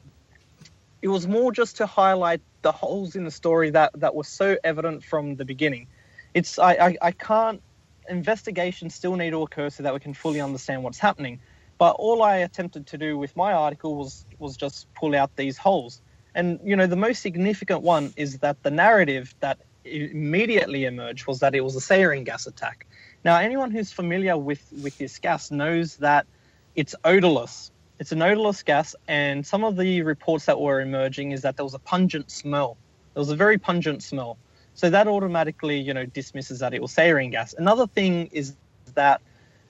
[1.01, 4.57] it was more just to highlight the holes in the story that, that were so
[4.63, 5.87] evident from the beginning.
[6.33, 7.61] It's, I, I, I can't,
[8.09, 11.39] investigations still need to occur so that we can fully understand what's happening.
[11.77, 15.57] But all I attempted to do with my article was, was just pull out these
[15.57, 16.01] holes
[16.35, 21.39] and you know, the most significant one is that the narrative that immediately emerged was
[21.39, 22.85] that it was a sarin gas attack.
[23.23, 26.27] Now, anyone who's familiar with with this gas knows that
[26.75, 27.71] it's odorless.
[27.97, 31.63] It's an odorless gas, and some of the reports that were emerging is that there
[31.63, 32.77] was a pungent smell.
[33.13, 34.37] There was a very pungent smell.
[34.73, 37.55] So that automatically, you know, dismisses that it was sarin gas.
[37.57, 38.57] Another thing is
[38.95, 39.21] that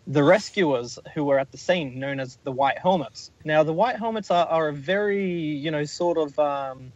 [0.07, 3.31] the rescuers who were at the scene, known as the White Helmets.
[3.43, 6.91] Now, the White Helmets are, are a very, you know, sort of, um,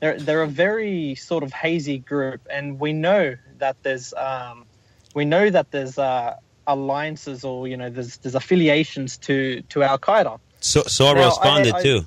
[0.00, 4.64] they're, they're a very sort of hazy group, and we know that there's, um,
[5.14, 9.98] we know that there's uh, alliances or you know there's there's affiliations to to Al
[9.98, 10.38] Qaeda.
[10.60, 12.06] So Soros funded I, I, too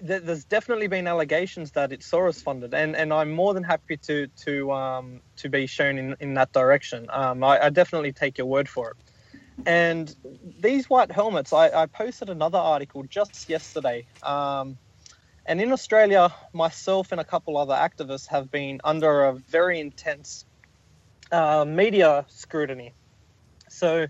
[0.00, 4.26] there's definitely been allegations that it's Soros funded, and, and I'm more than happy to
[4.44, 7.06] to um, to be shown in, in that direction.
[7.10, 8.96] Um, I, I, definitely take your word for it.
[9.66, 10.14] And
[10.60, 14.06] these white helmets, I, I posted another article just yesterday.
[14.22, 14.76] Um,
[15.46, 20.44] and in Australia, myself and a couple other activists have been under a very intense
[21.32, 22.92] uh, media scrutiny.
[23.68, 24.06] So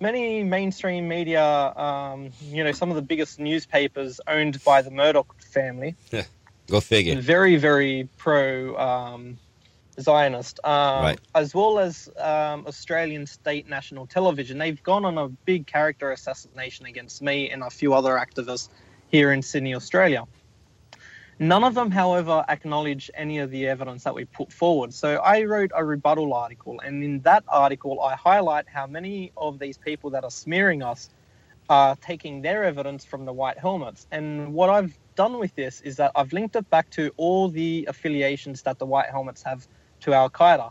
[0.00, 5.40] many mainstream media, um, you know, some of the biggest newspapers owned by the Murdoch
[5.42, 5.96] family.
[6.10, 6.24] Yeah,
[6.68, 7.20] go figure.
[7.20, 9.38] Very, very pro um,
[10.00, 11.20] Zionist, um, right.
[11.34, 14.58] as well as um, Australian state national television.
[14.58, 18.68] They've gone on a big character assassination against me and a few other activists
[19.10, 20.24] here in Sydney, Australia.
[21.40, 24.92] None of them, however, acknowledge any of the evidence that we put forward.
[24.92, 29.60] So I wrote a rebuttal article, and in that article, I highlight how many of
[29.60, 31.10] these people that are smearing us
[31.68, 34.08] are taking their evidence from the white helmets.
[34.10, 37.86] And what I've done with this is that I've linked it back to all the
[37.88, 39.68] affiliations that the white helmets have
[40.00, 40.70] to Al Qaeda.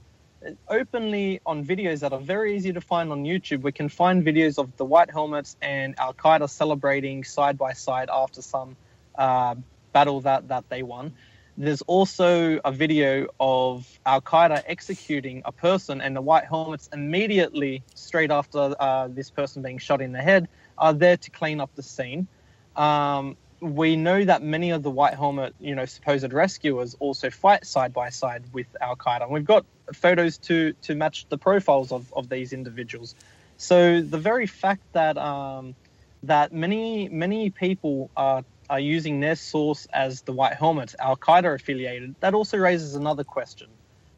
[0.67, 4.57] Openly on videos that are very easy to find on YouTube, we can find videos
[4.57, 8.75] of the white helmets and Al Qaeda celebrating side by side after some
[9.17, 9.55] uh,
[9.93, 11.13] battle that, that they won.
[11.59, 17.81] There's also a video of Al Qaeda executing a person, and the white helmets immediately,
[17.95, 21.71] straight after uh, this person being shot in the head, are there to clean up
[21.75, 22.27] the scene.
[22.75, 27.65] Um, we know that many of the white helmet, you know, supposed rescuers also fight
[27.65, 29.23] side by side with Al Qaeda.
[29.23, 33.15] And we've got photos to to match the profiles of, of these individuals.
[33.57, 35.75] So the very fact that um,
[36.23, 41.55] that many many people are are using their source as the white helmets, Al Qaeda
[41.55, 43.67] affiliated, that also raises another question.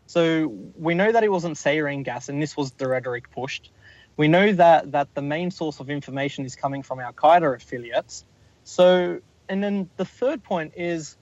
[0.07, 3.71] So we know that it wasn't sarin gas, and this was the rhetoric pushed.
[4.17, 8.25] We know that that the main source of information is coming from Al Qaeda affiliates.
[8.63, 11.15] So, and then the third point is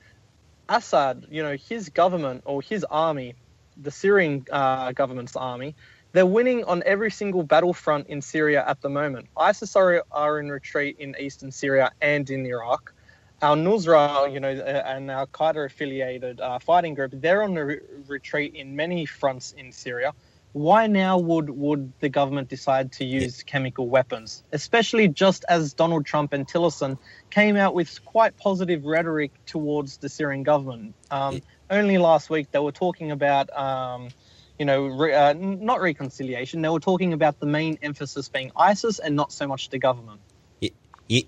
[0.70, 1.28] Assad.
[1.30, 3.36] You know, his government or his army,
[3.76, 5.76] the Syrian uh, government's army,
[6.13, 9.28] they're winning on every single battlefront in Syria at the moment.
[9.36, 12.94] ISIS are, are in retreat in eastern Syria and in Iraq
[13.41, 17.65] al Nusra, you know, uh, and Al Qaeda affiliated uh, fighting group, they're on the
[17.65, 20.13] re- retreat in many fronts in Syria.
[20.54, 26.06] Why now would, would the government decide to use chemical weapons, especially just as Donald
[26.06, 26.97] Trump and Tillerson
[27.30, 30.95] came out with quite positive rhetoric towards the Syrian government?
[31.12, 34.10] Um, only last week they were talking about, um,
[34.58, 36.63] you know, re- uh, not reconciliation.
[36.63, 40.21] They were talking about the main emphasis being ISIS and not so much the government.
[40.60, 40.71] You,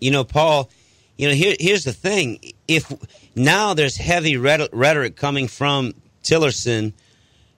[0.01, 0.69] you know, Paul
[1.19, 2.39] you know, here, here's the thing.
[2.65, 2.89] If
[3.35, 6.93] now there's heavy rhetoric coming from Tillerson,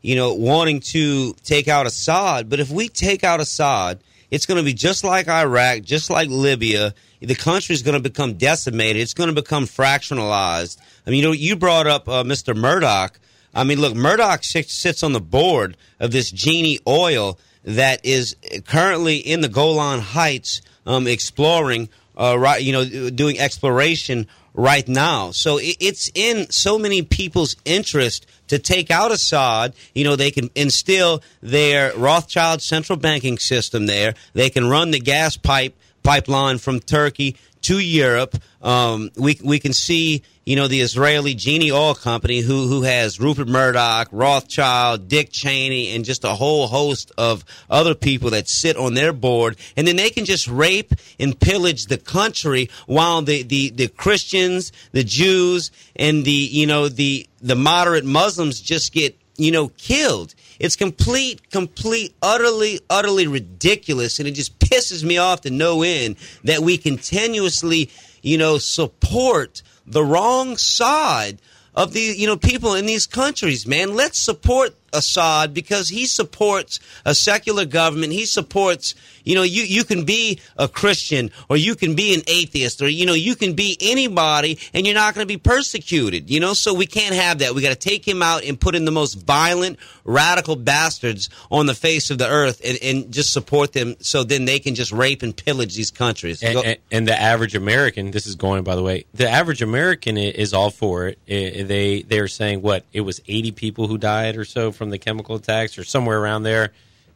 [0.02, 4.00] you know, wanting to take out Assad, but if we take out Assad,
[4.32, 6.96] it's going to be just like Iraq, just like Libya.
[7.20, 9.00] The country is going to become decimated.
[9.00, 10.80] It's going to become fractionalized.
[11.06, 12.58] I mean, you know, you brought up uh, Mr.
[12.58, 13.20] Murdoch.
[13.54, 19.18] I mean, look, Murdoch sits on the board of this Genie Oil that is currently
[19.18, 21.90] in the Golan Heights um, exploring
[22.22, 25.32] uh, right, you know, doing exploration right now.
[25.32, 29.74] So it's in so many people's interest to take out Assad.
[29.96, 34.14] You know, they can instill their Rothschild central banking system there.
[34.34, 38.36] They can run the gas pipe pipeline from Turkey to Europe.
[38.62, 43.20] Um, we we can see you know the Israeli Genie Oil Company who who has
[43.20, 48.78] Rupert Murdoch, Rothschild, Dick Cheney, and just a whole host of other people that sit
[48.78, 53.44] on their board, and then they can just rape and pillage the country while the
[53.44, 59.18] the, the Christians, the Jews, and the you know the the moderate Muslims just get
[59.38, 60.36] you know killed.
[60.62, 66.18] It's complete, complete, utterly, utterly ridiculous, and it just pisses me off to no end
[66.44, 67.90] that we continuously,
[68.22, 71.42] you know, support the wrong side
[71.74, 73.96] of the you know people in these countries man.
[73.96, 78.14] Let's support Assad because he supports a secular government.
[78.14, 82.22] He supports, you know, you, you can be a Christian or you can be an
[82.28, 86.30] atheist or, you know, you can be anybody and you're not going to be persecuted,
[86.30, 87.54] you know, so we can't have that.
[87.54, 91.66] We got to take him out and put in the most violent, radical bastards on
[91.66, 94.92] the face of the earth and, and just support them so then they can just
[94.92, 96.42] rape and pillage these countries.
[96.44, 100.18] And, and, and the average American, this is going by the way, the average American
[100.18, 101.20] is all for it.
[101.26, 105.36] They, they're saying what, it was 80 people who died or so from the chemical
[105.36, 106.72] attacks or somewhere around there.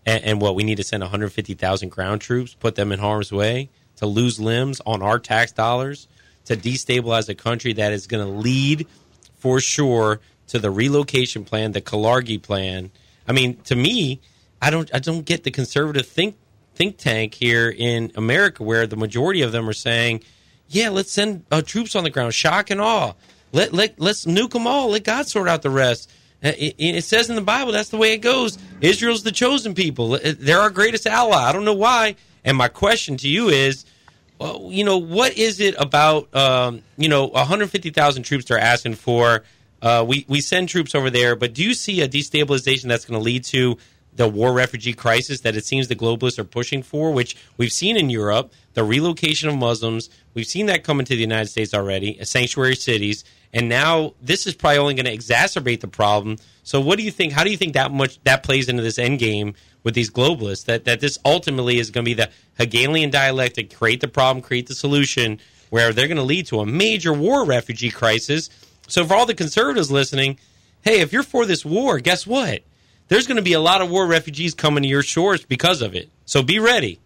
[0.05, 3.69] And, and what we need to send 150,000 ground troops, put them in harm's way
[3.95, 6.07] to lose limbs on our tax dollars
[6.45, 8.85] to destabilize a country that is going to lead
[9.39, 12.91] for sure to the relocation plan, the Kalergi plan.
[13.27, 14.21] I mean, to me,
[14.61, 16.35] I don't I don't get the conservative think
[16.75, 20.23] think tank here in America where the majority of them are saying,
[20.67, 23.13] "Yeah, let's send uh, troops on the ground, shock and awe.
[23.51, 24.89] Let let let's nuke them all.
[24.89, 26.11] Let God sort out the rest."
[26.45, 28.59] Uh, it, says in the Bible that's the way it goes.
[28.79, 30.13] Israel's the chosen people.
[30.13, 31.35] Uh, they're our greatest ally.
[31.35, 32.15] I don't know why.
[32.43, 33.83] And my question to you is,
[34.39, 39.43] well, you know, what is it about, um, you know, 150,000 troops they're asking for?
[39.81, 43.19] Uh, we, we send troops over there, but do you see a destabilization that's going
[43.19, 43.77] to lead to
[44.15, 47.97] the war refugee crisis that it seems the globalists are pushing for, which we've seen
[47.97, 50.09] in Europe, the relocation of Muslims.
[50.33, 53.23] We've seen that come into the United States already, sanctuary cities.
[53.55, 56.35] And now this is probably only going to exacerbate the problem.
[56.63, 57.31] So, what do you think?
[57.31, 60.65] How do you think that much that plays into this end game with these globalists?
[60.65, 64.67] That that this ultimately is going to be the Hegelian dialectic: create the problem, create
[64.67, 65.39] the solution,
[65.69, 68.49] where they're going to lead to a major war refugee crisis.
[68.89, 70.37] So, for all the conservatives listening,
[70.81, 72.61] hey, if you're for this war, guess what?
[73.07, 75.95] There's going to be a lot of war refugees coming to your shores because of
[75.95, 76.09] it.
[76.25, 76.99] So, be ready.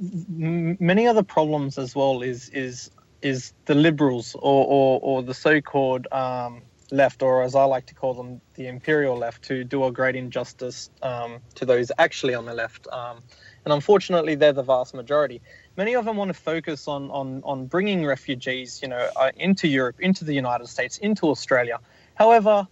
[0.00, 2.90] Many other problems as well is is
[3.22, 7.94] is the liberals or, or, or the so-called um, left, or as I like to
[7.94, 12.44] call them, the imperial left, to do a great injustice um, to those actually on
[12.44, 12.86] the left.
[12.88, 13.22] Um,
[13.64, 15.40] and unfortunately, they're the vast majority.
[15.76, 19.68] Many of them want to focus on on, on bringing refugees, you know, uh, into
[19.68, 21.78] Europe, into the United States, into Australia.
[22.14, 22.66] However,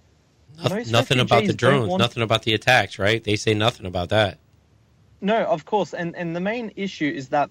[0.63, 2.01] nothing, nothing about the drones, want...
[2.01, 3.23] nothing about the attacks, right?
[3.23, 4.39] They say nothing about that.
[5.21, 7.51] No, of course, and and the main issue is that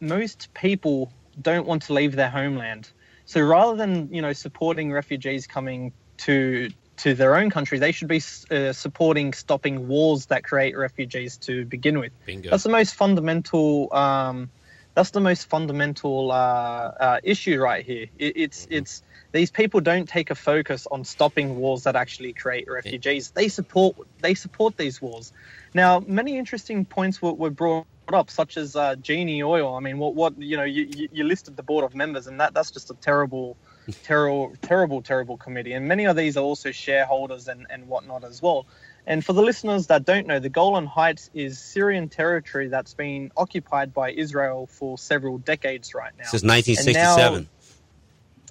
[0.00, 2.90] most people don't want to leave their homeland.
[3.24, 8.08] So rather than you know supporting refugees coming to to their own country, they should
[8.08, 8.20] be
[8.50, 12.12] uh, supporting stopping wars that create refugees to begin with.
[12.26, 12.50] Bingo.
[12.50, 13.92] That's the most fundamental.
[13.94, 14.50] Um,
[14.94, 18.06] that's the most fundamental uh, uh, issue right here.
[18.18, 18.74] It, it's mm-hmm.
[18.74, 23.30] it's these people don't take a focus on stopping wars that actually create refugees.
[23.30, 25.32] They support they support these wars.
[25.74, 29.74] Now, many interesting points were, were brought up, such as uh, Genie Oil.
[29.74, 32.54] I mean, what what you know, you, you listed the board of members, and that
[32.54, 33.56] that's just a terrible,
[34.02, 35.72] terrible, terrible, terrible committee.
[35.72, 38.66] And many of these are also shareholders and and whatnot as well.
[39.08, 43.32] And for the listeners that don't know, the Golan Heights is Syrian territory that's been
[43.38, 46.24] occupied by Israel for several decades right now.
[46.24, 47.42] Since 1967.
[47.44, 47.48] Now,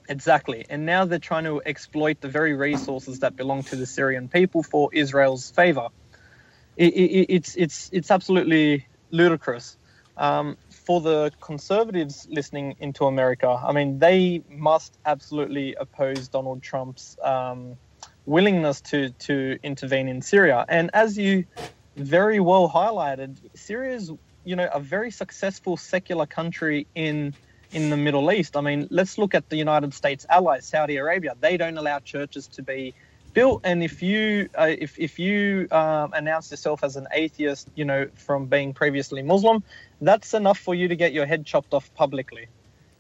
[0.09, 0.65] exactly.
[0.67, 4.63] And now they're trying to exploit the very resources that belong to the Syrian people
[4.63, 5.89] for Israel's favor.
[6.75, 9.77] It, it, it's, it's, it's absolutely ludicrous.
[10.17, 17.17] Um, for the conservatives listening into America, I mean, they must absolutely oppose Donald Trump's
[17.21, 17.77] um,
[18.25, 20.65] willingness to, to intervene in Syria.
[20.67, 21.45] And as you
[21.95, 24.11] very well highlighted, Syria is,
[24.43, 27.35] you know, a very successful secular country in
[27.73, 28.55] in the Middle East.
[28.55, 31.35] I mean, let's look at the United States allies, Saudi Arabia.
[31.39, 32.93] They don't allow churches to be
[33.33, 33.61] built.
[33.63, 38.07] And if you uh, if if you um, announce yourself as an atheist, you know,
[38.15, 39.63] from being previously Muslim,
[40.01, 42.47] that's enough for you to get your head chopped off publicly.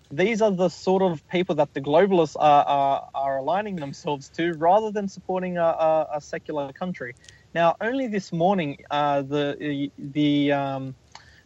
[0.09, 4.53] These are the sort of people that the globalists are, are, are aligning themselves to
[4.53, 7.13] rather than supporting a, a, a secular country.
[7.53, 10.95] Now, only this morning, uh, the, the um,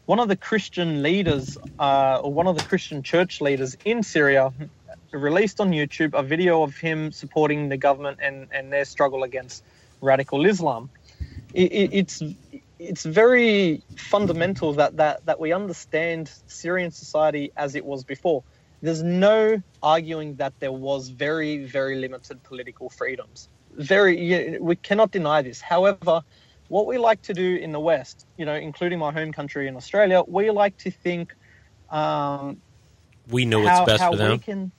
[0.05, 4.53] one of the Christian leaders, uh, or one of the Christian church leaders in Syria,
[5.11, 9.63] released on YouTube a video of him supporting the government and, and their struggle against
[10.01, 10.89] radical Islam.
[11.53, 12.23] It, it, it's
[12.79, 18.43] it's very fundamental that, that, that we understand Syrian society as it was before.
[18.81, 23.49] There's no arguing that there was very, very limited political freedoms.
[23.75, 25.61] Very, we cannot deny this.
[25.61, 26.23] However,
[26.69, 29.75] what we like to do in the West, you know, including my home country in
[29.75, 31.35] Australia, we like to think
[31.91, 32.59] um,
[33.29, 34.39] we know what's how, best how for them.
[34.39, 34.71] Can,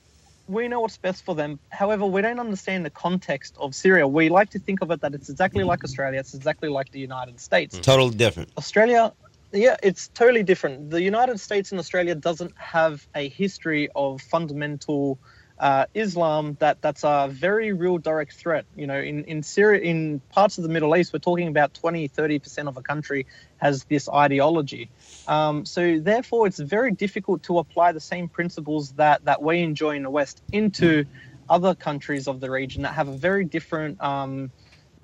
[0.49, 1.61] we know what's best for them.
[1.71, 4.07] However, we don't understand the context of Syria.
[4.07, 6.21] We like to think of it that it's exactly like Australia.
[6.21, 7.75] It's exactly like the United States.
[7.75, 7.83] Mm-hmm.
[7.83, 8.51] Totally different.
[8.57, 9.13] Australia,
[9.53, 10.91] yeah, it's totally different.
[10.91, 15.19] The United States and Australia doesn't have a history of fundamental
[15.63, 18.67] uh, Islam that that's a very real direct threat.
[18.75, 22.09] You know, in in Syria, in parts of the Middle East, we're talking about 20,
[22.09, 23.27] 30 percent of a country
[23.59, 24.91] has this ideology.
[25.29, 29.95] Um, so therefore, it's very difficult to apply the same principles that that we enjoy
[29.95, 31.05] in the West into
[31.49, 34.03] other countries of the region that have a very different.
[34.03, 34.51] Um,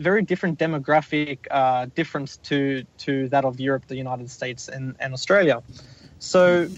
[0.00, 5.12] very different demographic uh, difference to to that of Europe, the United States, and, and
[5.12, 5.60] Australia.
[6.20, 6.68] So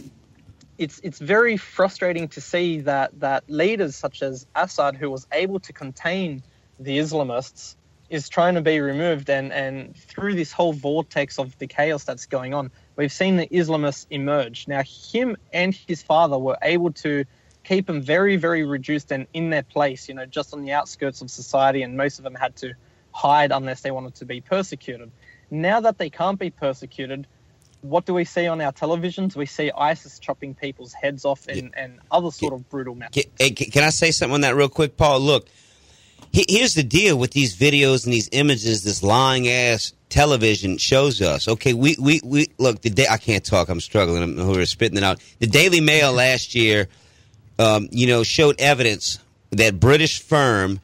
[0.81, 5.61] it's it's very frustrating to see that that leaders such as Assad, who was able
[5.61, 6.43] to contain
[6.81, 7.77] the Islamists,
[8.09, 12.25] is trying to be removed, and and through this whole vortex of the chaos that's
[12.25, 14.67] going on, we've seen the Islamists emerge.
[14.67, 17.27] Now, him and his father were able to
[17.63, 21.21] keep them very very reduced and in their place, you know, just on the outskirts
[21.21, 22.73] of society, and most of them had to
[23.13, 25.13] hide unless they wanted to be persecuted.
[25.51, 27.27] Now that they can't be persecuted,
[27.83, 29.37] what do we see on our televisions?
[29.37, 33.27] We see ISIS chopping people's heads off and, and other sort of brutal methods.
[33.39, 35.21] Can, can, I say something on that real quick, Paul?
[35.21, 35.49] Look,
[36.33, 41.49] here's the deal with these videos and these images this lying ass television shows us.
[41.49, 43.69] Okay, we we, we look the day I can't talk.
[43.69, 44.23] I'm struggling.
[44.23, 45.21] I'm over spitting it out.
[45.39, 46.89] The Daily Mail last year,
[47.59, 49.19] um, you know, showed evidence
[49.51, 50.81] that British firm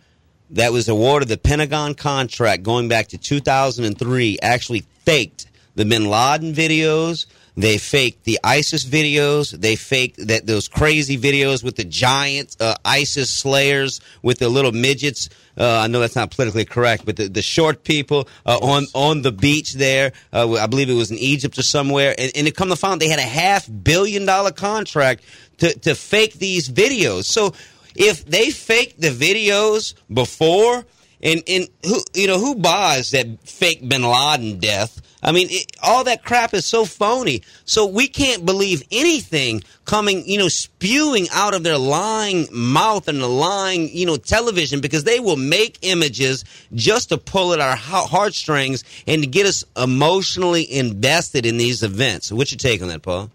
[0.51, 5.47] that was awarded the Pentagon contract going back to 2003 actually faked
[5.77, 7.27] the Bin Laden videos.
[7.59, 9.51] They faked the ISIS videos.
[9.51, 14.73] They faked that those crazy videos with the giant uh, ISIS slayers with the little
[14.73, 15.31] midgets.
[15.57, 19.23] Uh, I know that's not politically correct, but the, the short people uh, on on
[19.23, 20.13] the beach there.
[20.35, 22.15] Uh, I believe it was in Egypt or somewhere.
[22.19, 25.25] And, and to come to find, they had a half billion dollar contract
[25.59, 27.25] to to fake these videos.
[27.25, 27.55] So
[27.95, 30.85] if they faked the videos before
[31.27, 35.03] And and who you know who buys that fake Bin Laden death?
[35.25, 37.43] I mean, it, all that crap is so phony.
[37.65, 43.21] So we can't believe anything coming, you know, spewing out of their lying mouth and
[43.21, 47.75] the lying, you know, television because they will make images just to pull at our
[47.75, 52.31] heartstrings and to get us emotionally invested in these events.
[52.31, 53.29] What's your take on that, Paul?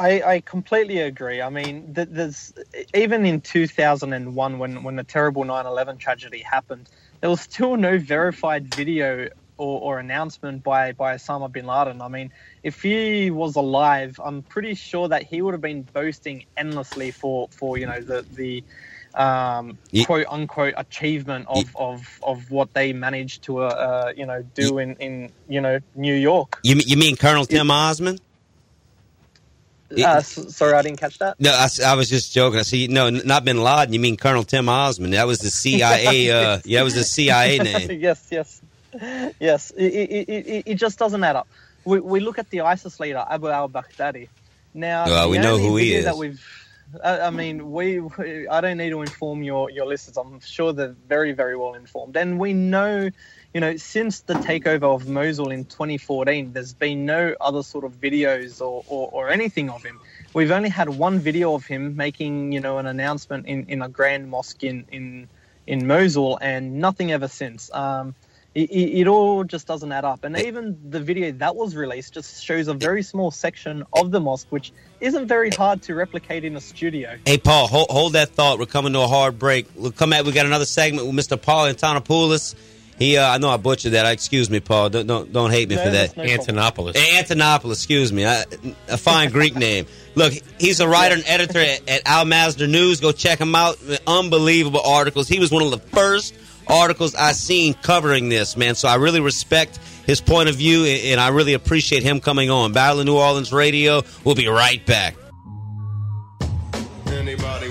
[0.00, 1.42] I, I completely agree.
[1.42, 2.54] I mean, there's
[2.94, 6.88] even in 2001 when when the terrible 9/11 tragedy happened,
[7.20, 9.28] there was still no verified video
[9.58, 12.00] or, or, announcement by, by Osama bin Laden.
[12.00, 12.32] I mean,
[12.62, 17.48] if he was alive, I'm pretty sure that he would have been boasting endlessly for,
[17.50, 18.64] for you know the the
[19.12, 20.04] um, yeah.
[20.06, 21.70] quote unquote achievement of, yeah.
[21.74, 24.82] of, of what they managed to uh, uh, you know do yeah.
[24.82, 26.58] in, in you know New York.
[26.64, 28.18] You you mean Colonel Tim Osman?
[29.90, 31.40] Uh, sorry, I didn't catch that.
[31.40, 32.60] No, I, I, was just joking.
[32.60, 32.86] I see.
[32.86, 33.92] No, not Bin Laden.
[33.92, 35.10] You mean Colonel Tim Osman?
[35.10, 36.30] That was the CIA.
[36.30, 38.00] Uh, yeah, that was the CIA name.
[38.00, 38.62] yes, yes
[38.92, 41.48] yes, it, it, it, it, just doesn't add up.
[41.84, 44.28] We, we look at the ISIS leader Abu al-Baghdadi.
[44.74, 46.04] Now, well, we know who he is.
[46.04, 46.40] That we've,
[47.02, 50.16] I mean, we, we, I don't need to inform your, your listeners.
[50.16, 52.16] I'm sure they're very, very well informed.
[52.16, 53.10] And we know,
[53.52, 58.00] you know, since the takeover of Mosul in 2014, there's been no other sort of
[58.00, 59.98] videos or, or, or anything of him.
[60.34, 63.88] We've only had one video of him making, you know, an announcement in, in a
[63.88, 65.28] grand mosque in, in,
[65.66, 67.72] in Mosul and nothing ever since.
[67.74, 68.14] Um,
[68.54, 70.24] it, it, all just doesn't add up.
[70.24, 74.20] And even the video that was released just shows a very small section of the
[74.20, 77.16] mosque, which isn't very hard to replicate in a studio.
[77.24, 78.58] Hey, Paul, hold, hold that thought.
[78.58, 79.66] We're coming to a hard break.
[79.76, 80.24] We'll come back.
[80.24, 81.40] We got another segment with Mr.
[81.40, 82.54] Paul Antonopoulos.
[83.00, 84.04] He, uh, I know I butchered that.
[84.12, 84.90] Excuse me, Paul.
[84.90, 86.16] Don't don't, don't hate me no, for that.
[86.18, 86.92] No Antonopoulos.
[86.92, 87.72] Antonopoulos.
[87.72, 88.26] Excuse me.
[88.26, 88.44] I,
[88.88, 89.86] a fine Greek name.
[90.16, 93.00] Look, he's a writer and editor at, at Al Masdar News.
[93.00, 93.78] Go check him out.
[94.06, 95.28] Unbelievable articles.
[95.28, 96.34] He was one of the first
[96.68, 98.74] articles I've seen covering this, man.
[98.74, 102.74] So I really respect his point of view, and I really appreciate him coming on.
[102.74, 104.02] Battle of New Orleans Radio.
[104.24, 105.16] We'll be right back.
[107.06, 107.69] Anybody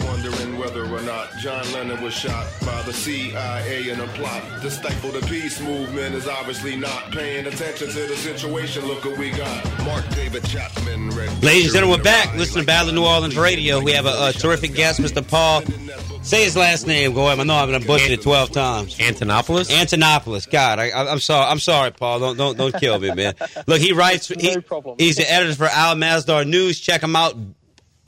[1.89, 6.27] John was shot by the CIA in a plot to stifle the peace movement is
[6.27, 8.85] obviously not paying attention to the situation.
[8.85, 9.85] Look what we got.
[9.85, 11.09] Mark David Chapman.
[11.41, 12.35] Ladies and gentlemen, we're back.
[12.35, 13.79] Listen to Battle of New Orleans Radio.
[13.79, 15.27] We have a, a terrific guest, Mr.
[15.27, 15.63] Paul
[16.21, 17.39] Say his last name, go ahead.
[17.39, 18.97] I know I'm going to butcher it twelve times.
[18.97, 19.71] Antonopoulos.
[19.71, 20.49] Antonopoulos.
[20.49, 21.49] God, I, am sorry.
[21.49, 22.19] I'm sorry, Paul.
[22.19, 23.35] Don't don't don't kill me, man.
[23.67, 24.27] Look, he writes.
[24.27, 24.97] He, no problem.
[24.99, 26.79] He's the editor for Al Masdar News.
[26.79, 27.35] Check him out.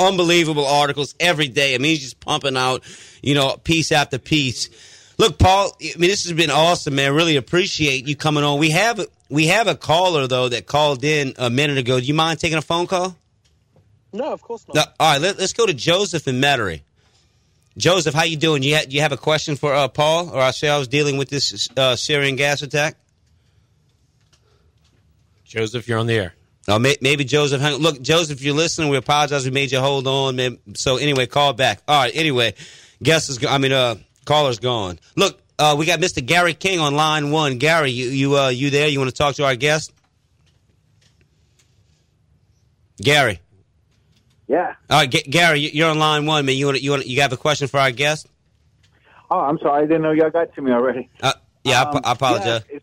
[0.07, 1.75] Unbelievable articles every day.
[1.75, 2.83] I mean, he's just pumping out,
[3.21, 4.69] you know, piece after piece.
[5.17, 5.75] Look, Paul.
[5.81, 7.13] I mean, this has been awesome, man.
[7.13, 8.59] Really appreciate you coming on.
[8.59, 11.99] We have we have a caller though that called in a minute ago.
[11.99, 13.15] Do you mind taking a phone call?
[14.13, 14.75] No, of course not.
[14.75, 16.81] No, all right, let, us go to Joseph and Metairie.
[17.77, 18.63] Joseph, how you doing?
[18.63, 21.95] You, ha- you have a question for uh, Paul or ourselves dealing with this uh,
[21.95, 22.95] Syrian gas attack?
[25.45, 26.33] Joseph, you're on the air.
[26.71, 27.61] Oh, may- maybe Joseph.
[27.61, 29.43] Hung- Look, Joseph, if you're listening, we apologize.
[29.43, 30.37] We made you hold on.
[30.37, 30.57] Man.
[30.73, 31.81] So anyway, call back.
[31.87, 32.15] All right.
[32.15, 32.53] Anyway,
[33.03, 33.45] guest is.
[33.45, 33.95] I mean, uh,
[34.25, 34.97] caller's gone.
[35.17, 36.25] Look, uh, we got Mr.
[36.25, 37.57] Gary King on line one.
[37.57, 38.87] Gary, you you uh, you there?
[38.87, 39.91] You want to talk to our guest?
[43.01, 43.39] Gary.
[44.47, 44.75] Yeah.
[44.89, 46.55] All right, G- Gary, you're on line one, man.
[46.55, 48.27] You want you want you have a question for our guest?
[49.29, 51.09] Oh, I'm sorry, I didn't know y'all got to me already.
[51.21, 52.63] Uh, yeah, um, I, I, apologize.
[52.71, 52.79] Yeah,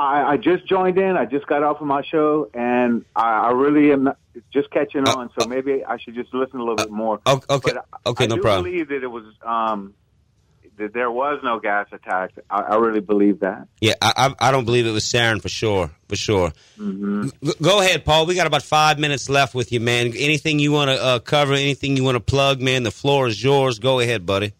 [0.00, 1.16] I, I just joined in.
[1.16, 4.10] I just got off of my show, and I, I really am
[4.52, 5.30] just catching uh, on.
[5.38, 7.20] So maybe I should just listen a little bit more.
[7.26, 7.72] Okay, okay,
[8.06, 8.46] okay no problem.
[8.46, 9.94] I don't believe that it was um,
[10.78, 12.30] that there was no gas attack.
[12.48, 13.68] I, I really believe that.
[13.80, 16.52] Yeah, I, I don't believe it was sarin for sure, for sure.
[16.78, 17.50] Mm-hmm.
[17.62, 18.24] Go ahead, Paul.
[18.24, 20.06] We got about five minutes left with you, man.
[20.16, 21.52] Anything you want to uh, cover?
[21.52, 22.84] Anything you want to plug, man?
[22.84, 23.78] The floor is yours.
[23.78, 24.54] Go ahead, buddy.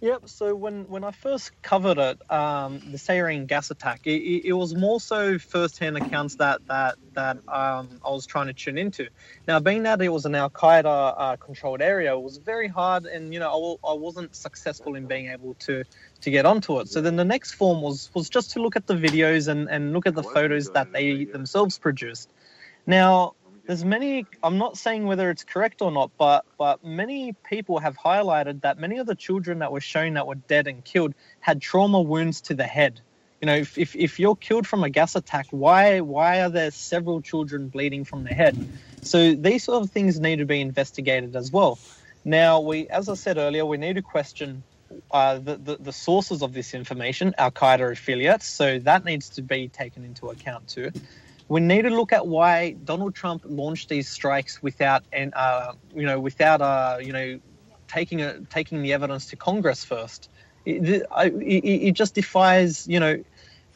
[0.00, 0.28] Yep.
[0.28, 4.52] So when, when I first covered it, um, the sarin gas attack, it, it, it,
[4.52, 9.08] was more so first-hand accounts that that that um, I was trying to tune into.
[9.48, 13.06] Now, being that it was an Al Qaeda uh, controlled area, it was very hard,
[13.06, 15.82] and you know I, I wasn't successful in being able to
[16.20, 16.88] to get onto it.
[16.88, 19.92] So then the next form was was just to look at the videos and and
[19.92, 22.30] look at the photos that they themselves produced.
[22.86, 23.34] Now
[23.68, 27.96] there's many i'm not saying whether it's correct or not but but many people have
[27.96, 31.60] highlighted that many of the children that were shown that were dead and killed had
[31.60, 33.00] trauma wounds to the head.
[33.42, 36.70] You know if, if, if you're killed from a gas attack why why are there
[36.70, 38.56] several children bleeding from the head?
[39.02, 41.78] So these sort of things need to be investigated as well.
[42.24, 44.62] Now we as i said earlier we need to question
[45.10, 49.42] uh, the, the, the sources of this information, Al Qaeda affiliates, so that needs to
[49.42, 50.90] be taken into account too
[51.48, 56.06] we need to look at why Donald Trump launched these strikes without and uh, you
[56.06, 57.40] know without uh, you know
[57.88, 60.30] taking a, taking the evidence to Congress first.
[60.64, 63.22] it, it, it just defies, you know,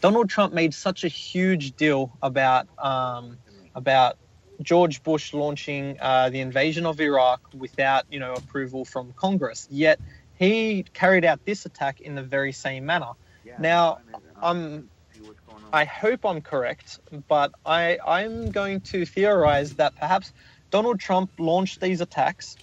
[0.00, 3.38] Donald Trump made such a huge deal about um,
[3.74, 4.18] about
[4.60, 9.66] George Bush launching uh, the invasion of Iraq without, you know, approval from Congress.
[9.70, 9.98] Yet
[10.38, 13.12] he carried out this attack in the very same manner.
[13.58, 13.98] Now,
[14.42, 14.88] I'm,
[15.72, 20.32] I hope I'm correct, but I, I'm going to theorize that perhaps
[20.70, 22.56] Donald Trump launched these attacks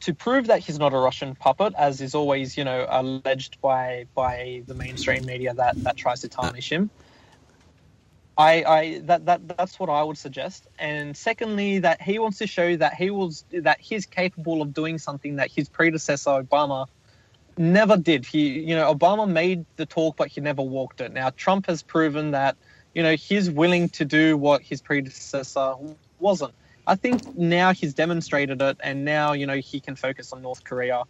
[0.00, 4.06] to prove that he's not a Russian puppet, as is always, you know, alleged by
[4.14, 6.90] by the mainstream media that, that tries to tarnish him.
[8.36, 10.68] I, I that, that that's what I would suggest.
[10.78, 14.98] And secondly, that he wants to show that he was that he's capable of doing
[14.98, 16.86] something that his predecessor Obama
[17.58, 18.24] never did.
[18.24, 21.12] He you know, Obama made the talk but he never walked it.
[21.12, 22.56] Now Trump has proven that,
[22.94, 25.74] you know, he's willing to do what his predecessor
[26.18, 26.54] wasn't.
[26.86, 30.62] I think now he's demonstrated it and now, you know, he can focus on North
[30.62, 31.02] Korea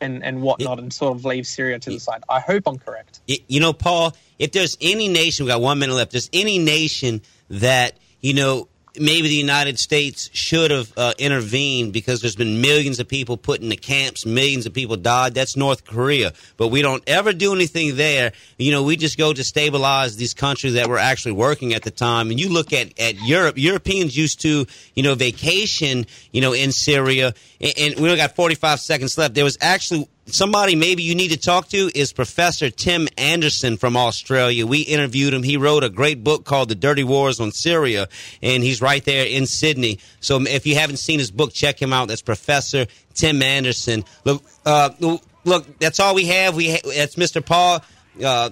[0.00, 2.22] and, and whatnot and sort of leave Syria to the side.
[2.28, 3.20] I hope I'm correct.
[3.26, 7.22] You know, Paul, if there's any nation, we got one minute left, there's any nation
[7.48, 8.68] that, you know,
[8.98, 13.60] maybe the United States should have uh, intervened because there's been millions of people put
[13.60, 15.34] in the camps, millions of people died.
[15.34, 16.32] That's North Korea.
[16.56, 18.32] But we don't ever do anything there.
[18.58, 21.90] You know, we just go to stabilize these countries that were actually working at the
[21.90, 22.30] time.
[22.30, 26.72] And you look at, at Europe, Europeans used to, you know, vacation, you know, in
[26.72, 27.34] Syria.
[27.60, 29.34] And, and we only got 45 seconds left.
[29.34, 33.96] There was actually somebody maybe you need to talk to is Professor Tim Anderson from
[33.96, 34.66] Australia.
[34.66, 35.42] We interviewed him.
[35.42, 38.08] He wrote a great book called The Dirty Wars on Syria,
[38.42, 39.98] and he's right there in Sydney.
[40.20, 42.08] So if you haven't seen his book, check him out.
[42.08, 44.04] That's Professor Tim Anderson.
[44.24, 44.90] Look, uh,
[45.44, 46.54] look, that's all we have.
[46.56, 47.44] We ha- that's Mr.
[47.44, 47.82] Paul.
[48.22, 48.50] Uh,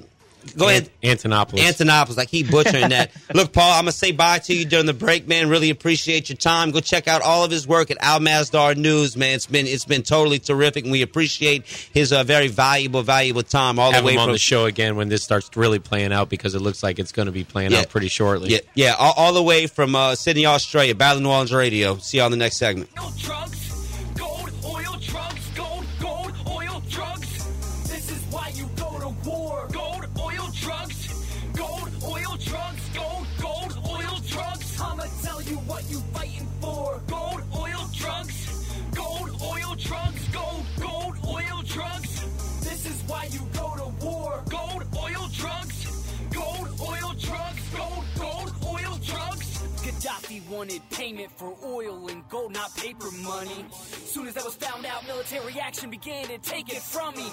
[0.56, 0.90] Go ahead.
[1.02, 1.58] Antonopoulos.
[1.60, 2.18] Antonopoulos.
[2.18, 3.10] I keep butchering that.
[3.34, 5.48] Look, Paul, I'm going to say bye to you during the break, man.
[5.48, 6.70] Really appreciate your time.
[6.70, 9.34] Go check out all of his work at Al Masdar News, man.
[9.34, 13.78] It's been it's been totally terrific, and we appreciate his uh, very valuable, valuable time
[13.78, 16.12] all Have the way him on from the show again when this starts really playing
[16.12, 17.80] out because it looks like it's going to be playing Yeah.
[17.80, 18.50] out pretty shortly.
[18.50, 20.94] Yeah, yeah, all, all the way from uh, Sydney, Australia.
[20.94, 21.96] Battle of New Orleans Radio.
[21.98, 22.94] See you on the next segment.
[22.94, 23.12] Gold,
[50.52, 53.64] wanted payment for oil and gold, not paper money.
[53.70, 57.26] Soon as that was found out, military action began to take it from me.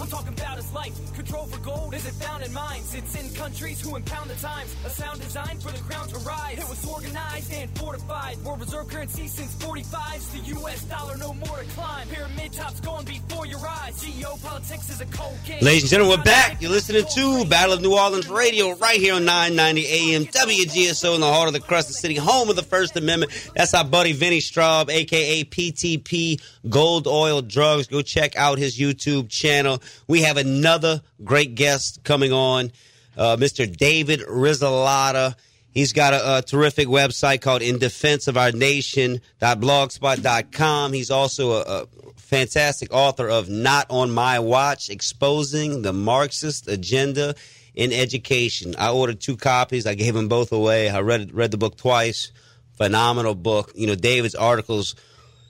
[0.00, 0.94] I'm talking about his life.
[1.14, 2.94] Control for gold isn't found in mines.
[2.94, 4.74] It's in countries who impound the times.
[4.86, 6.58] A sound design for the crown to rise.
[6.58, 8.38] It was organized and fortified.
[8.38, 10.84] World reserve currency since 45's the U.S.
[10.84, 12.08] dollar, no more to climb.
[12.08, 14.02] Pyramid tops going before your eyes.
[14.04, 15.62] Geopolitics is a cold game.
[15.62, 16.62] Ladies and gentlemen, we're back.
[16.62, 21.20] You're listening to Battle of New Orleans Radio right here on 990 AM WGSO in
[21.20, 23.32] the heart of the Crescent City, home of the First Amendment.
[23.54, 27.86] That's our buddy Vinny Straub, aka PTP Gold Oil Drugs.
[27.86, 29.82] Go check out his YouTube channel.
[30.06, 32.72] We have another great guest coming on,
[33.16, 33.74] uh, Mr.
[33.74, 35.34] David Risselada.
[35.70, 40.92] He's got a, a terrific website called In Defense of Our Nation.blogspot.com.
[40.92, 41.86] He's also a, a
[42.16, 47.34] fantastic author of Not on My Watch, exposing the Marxist agenda
[47.78, 48.74] in education.
[48.76, 49.86] I ordered two copies.
[49.86, 50.90] I gave them both away.
[50.90, 52.32] I read read the book twice.
[52.76, 53.72] Phenomenal book.
[53.74, 54.96] You know, David's articles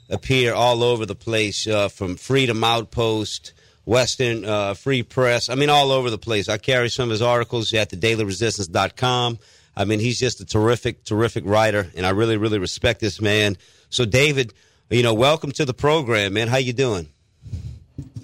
[0.09, 3.53] appear all over the place, uh, from Freedom Outpost,
[3.85, 5.49] Western uh, Free Press.
[5.49, 6.49] I mean, all over the place.
[6.49, 9.39] I carry some of his articles at thedailyresistance.com.
[9.75, 13.57] I mean, he's just a terrific, terrific writer, and I really, really respect this man.
[13.89, 14.53] So, David,
[14.89, 16.47] you know, welcome to the program, man.
[16.47, 17.09] How you doing?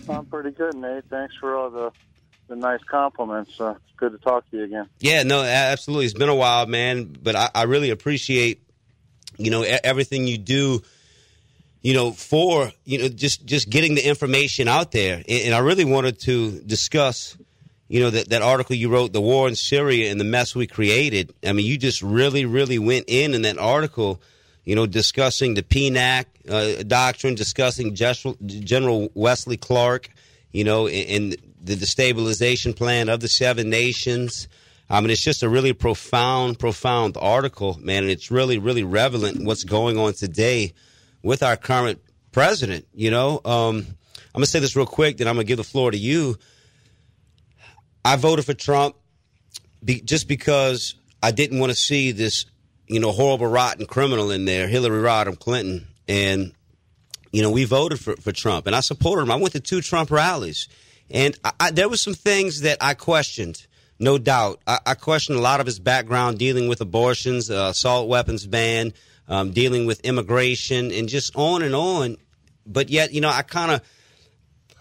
[0.07, 1.05] I'm pretty good, Nate.
[1.09, 1.91] Thanks for all the
[2.47, 3.59] the nice compliments.
[3.59, 4.89] Uh, it's good to talk to you again.
[4.99, 6.05] Yeah, no, absolutely.
[6.05, 8.61] It's been a while, man, but I, I really appreciate,
[9.37, 10.81] you know, everything you do,
[11.81, 15.15] you know, for, you know, just, just getting the information out there.
[15.15, 17.37] And, and I really wanted to discuss,
[17.87, 20.67] you know, that, that article you wrote, The War in Syria and the Mess We
[20.67, 21.33] Created.
[21.45, 24.21] I mean, you just really, really went in in that article,
[24.63, 30.09] you know, discussing the PNAC uh, doctrine, discussing General, General Wesley Clark,
[30.51, 34.47] you know, and, and the destabilization plan of the seven nations.
[34.89, 39.43] I mean, it's just a really profound, profound article, man, and it's really, really relevant
[39.43, 40.73] what's going on today
[41.23, 42.01] with our current
[42.31, 42.87] president.
[42.93, 45.89] You know, um, I'm gonna say this real quick, then I'm gonna give the floor
[45.89, 46.37] to you.
[48.03, 48.95] I voted for Trump
[49.83, 52.45] be, just because I didn't want to see this,
[52.87, 56.51] you know, horrible, rotten criminal in there, Hillary Rodham Clinton, and
[57.31, 59.31] you know, we voted for, for Trump, and I supported him.
[59.31, 60.69] I went to two Trump rallies,
[61.09, 63.65] And I, I, there were some things that I questioned,
[63.99, 64.61] no doubt.
[64.65, 68.93] I, I questioned a lot of his background dealing with abortions, uh, assault weapons ban,
[69.27, 72.17] um, dealing with immigration, and just on and on.
[72.65, 73.81] But yet, you know, I kind of,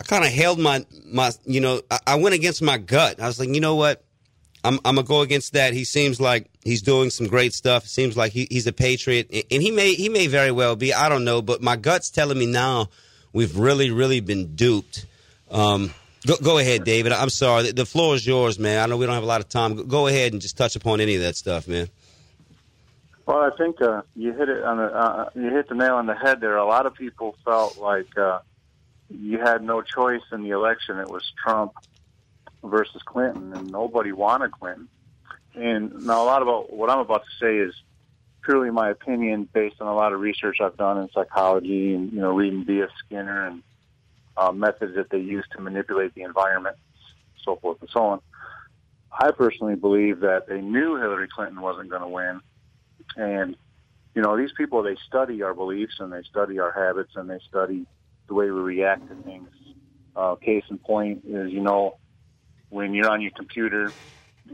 [0.00, 3.20] I kind of held my my, you know, I, went against my gut.
[3.20, 4.02] I was like, you know what?
[4.64, 5.74] I'm, I'm gonna go against that.
[5.74, 7.84] He seems like he's doing some great stuff.
[7.84, 10.94] It seems like he, he's a patriot, and he may he may very well be.
[10.94, 12.88] I don't know, but my gut's telling me now
[13.32, 15.04] we've really really been duped.
[15.50, 15.92] Um,
[16.26, 17.12] go, go ahead, David.
[17.12, 17.72] I'm sorry.
[17.72, 18.82] The, floor is yours, man.
[18.82, 19.76] I know we don't have a lot of time.
[19.76, 21.88] Go, go ahead and just touch upon any of that stuff, man.
[23.26, 26.06] Well, I think uh, you hit it on the uh, you hit the nail on
[26.06, 26.56] the head there.
[26.56, 28.40] A lot of people felt like uh,
[29.08, 30.98] you had no choice in the election.
[30.98, 31.72] It was Trump
[32.62, 34.88] versus Clinton, and nobody wanted Clinton.
[35.54, 37.74] And now, a lot about what I'm about to say is
[38.42, 42.20] purely my opinion, based on a lot of research I've done in psychology, and you
[42.20, 42.90] know, reading B.F.
[43.06, 43.62] Skinner and
[44.36, 46.76] uh, methods that they use to manipulate the environment,
[47.44, 48.20] so forth and so on.
[49.12, 52.40] I personally believe that they knew Hillary Clinton wasn't going to win,
[53.16, 53.56] and
[54.14, 57.38] you know, these people they study our beliefs and they study our habits and they
[57.48, 57.86] study
[58.28, 59.48] the way we react to things.
[60.16, 61.96] Uh, case in point is, you know,
[62.70, 63.94] when you're on your computer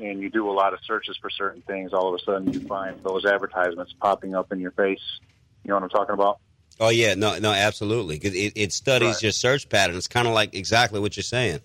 [0.01, 2.61] and you do a lot of searches for certain things, all of a sudden you
[2.67, 5.01] find those advertisements popping up in your face.
[5.65, 6.39] You know what I'm talking about?
[6.81, 8.19] Oh yeah, no, no, absolutely.
[8.19, 9.23] 'Cause it, it studies Right.
[9.25, 11.61] your search patterns, kind of like exactly what you're saying.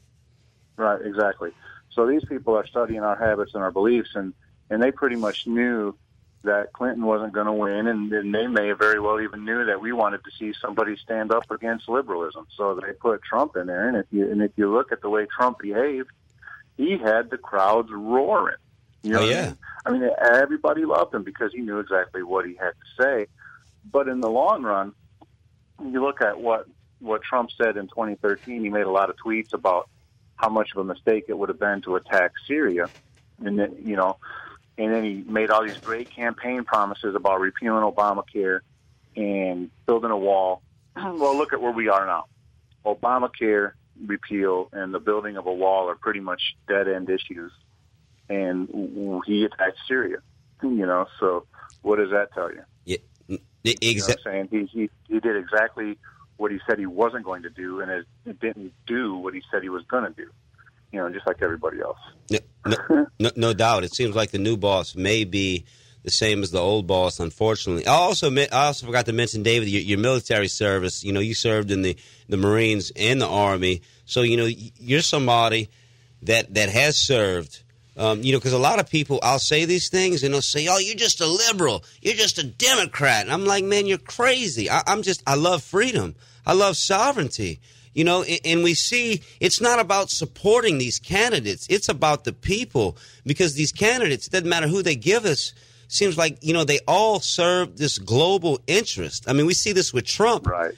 [0.77, 1.51] Right, exactly.
[1.93, 4.33] So these people are studying our habits and our beliefs, and
[4.69, 5.95] and they pretty much knew
[6.43, 9.79] that Clinton wasn't going to win, and, and they may very well even knew that
[9.81, 12.45] we wanted to see somebody stand up against liberalism.
[12.55, 15.09] So they put Trump in there, and if you and if you look at the
[15.09, 16.09] way Trump behaved,
[16.77, 18.57] he had the crowds roaring.
[19.01, 19.45] You know Oh, what I yeah.
[19.45, 19.57] mean?
[19.85, 23.27] I mean, everybody loved him because he knew exactly what he had to say.
[23.89, 24.93] But in the long run,
[25.83, 26.67] you look at what
[26.99, 28.63] what Trump said in 2013.
[28.63, 29.89] He made a lot of tweets about
[30.35, 32.89] how much of a mistake it would have been to attack Syria,
[33.43, 34.17] and then you know,
[34.77, 38.59] and then he made all these great campaign promises about repealing Obamacare
[39.15, 40.61] and building a wall.
[40.95, 42.25] well, look at where we are now.
[42.85, 43.73] Obamacare
[44.05, 47.51] repeal and the building of a wall are pretty much dead end issues,
[48.29, 50.17] and he attacked Syria.
[50.61, 51.45] You know, so
[51.81, 52.63] what does that tell you?
[53.65, 54.69] Yeah, You know what I'm saying?
[54.71, 55.97] He, he he did exactly
[56.37, 59.41] what he said he wasn't going to do, and it, it didn't do what he
[59.51, 60.29] said he was going to do.
[60.91, 61.97] You know, just like everybody else.
[62.29, 63.83] No, no, no, no doubt.
[63.83, 65.65] It seems like the new boss may be
[66.03, 67.19] the same as the old boss.
[67.19, 71.03] Unfortunately, I also I also forgot to mention David your, your military service.
[71.03, 71.97] You know, you served in the
[72.29, 75.69] the Marines and the Army, so you know you're somebody
[76.21, 77.63] that that has served.
[77.97, 80.67] Um, you know, because a lot of people, I'll say these things and they'll say,
[80.67, 81.83] "Oh, you're just a liberal.
[82.01, 84.69] You're just a Democrat." And I'm like, "Man, you're crazy.
[84.69, 85.23] I, I'm just.
[85.25, 86.15] I love freedom.
[86.45, 87.59] I love sovereignty."
[87.93, 91.65] You know, and, and we see it's not about supporting these candidates.
[91.69, 95.53] It's about the people because these candidates, it doesn't matter who they give us,
[95.87, 99.29] seems like, you know, they all serve this global interest.
[99.29, 100.45] I mean, we see this with Trump.
[100.45, 100.75] Right.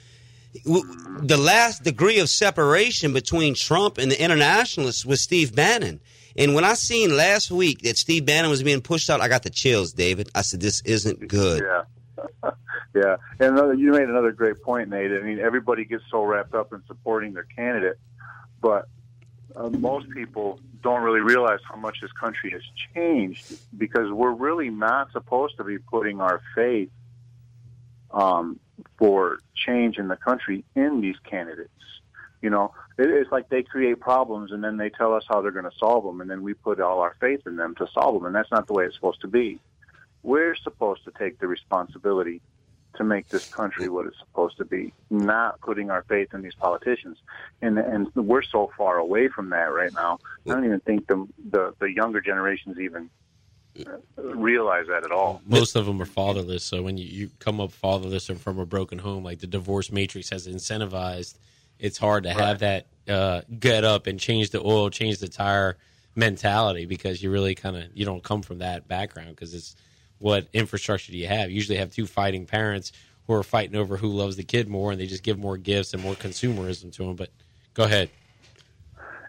[0.64, 6.00] The last degree of separation between Trump and the internationalists was Steve Bannon.
[6.38, 9.44] And when I seen last week that Steve Bannon was being pushed out, I got
[9.44, 10.30] the chills, David.
[10.36, 11.64] I said, this isn't good.
[11.64, 12.52] Yeah.
[12.96, 13.18] yeah.
[13.40, 15.12] And another, you made another great point, Nate.
[15.12, 17.98] I mean, everybody gets so wrapped up in supporting their candidate,
[18.62, 18.88] but
[19.56, 22.62] uh, most people don't really realize how much this country has
[22.94, 26.90] changed because we're really not supposed to be putting our faith
[28.12, 28.60] um,
[28.98, 31.72] for change in the country in these candidates.
[32.42, 35.52] You know, it, it's like they create problems and then they tell us how they're
[35.52, 38.16] going to solve them, and then we put all our faith in them to solve
[38.16, 39.60] them, and that's not the way it's supposed to be.
[40.24, 42.42] We're supposed to take the responsibility
[42.96, 46.56] to make this country what it's supposed to be, not putting our faith in these
[46.56, 47.18] politicians.
[47.62, 50.20] And and we're so far away from that right now.
[50.46, 53.10] I don't even think the the, the younger generations even
[54.18, 55.42] realize that at all.
[55.46, 56.64] Most of them are fatherless.
[56.64, 59.92] So when you, you come up fatherless or from a broken home, like the divorce
[59.92, 61.36] matrix has incentivized,
[61.80, 65.78] it's hard to have that uh, get up and change the oil, change the tire
[66.16, 69.76] mentality because you really kind of you don't come from that background because it's
[70.20, 71.50] what infrastructure do you have?
[71.50, 72.92] You usually have two fighting parents
[73.28, 75.94] who are fighting over who loves the kid more, and they just give more gifts
[75.94, 77.16] and more consumerism to them.
[77.16, 77.30] But
[77.74, 78.10] go ahead.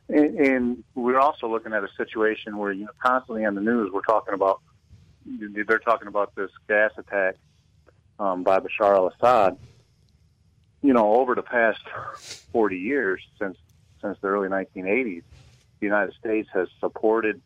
[0.08, 3.90] And, and we're also looking at a situation where you know constantly on the news
[3.92, 4.60] we're talking about
[5.26, 7.36] they're talking about this gas attack
[8.18, 9.58] um, by Bashar al-Assad.
[10.82, 11.80] You know, over the past
[12.52, 13.56] 40 years since
[14.00, 15.22] since the early 1980s,
[15.80, 17.40] the United States has supported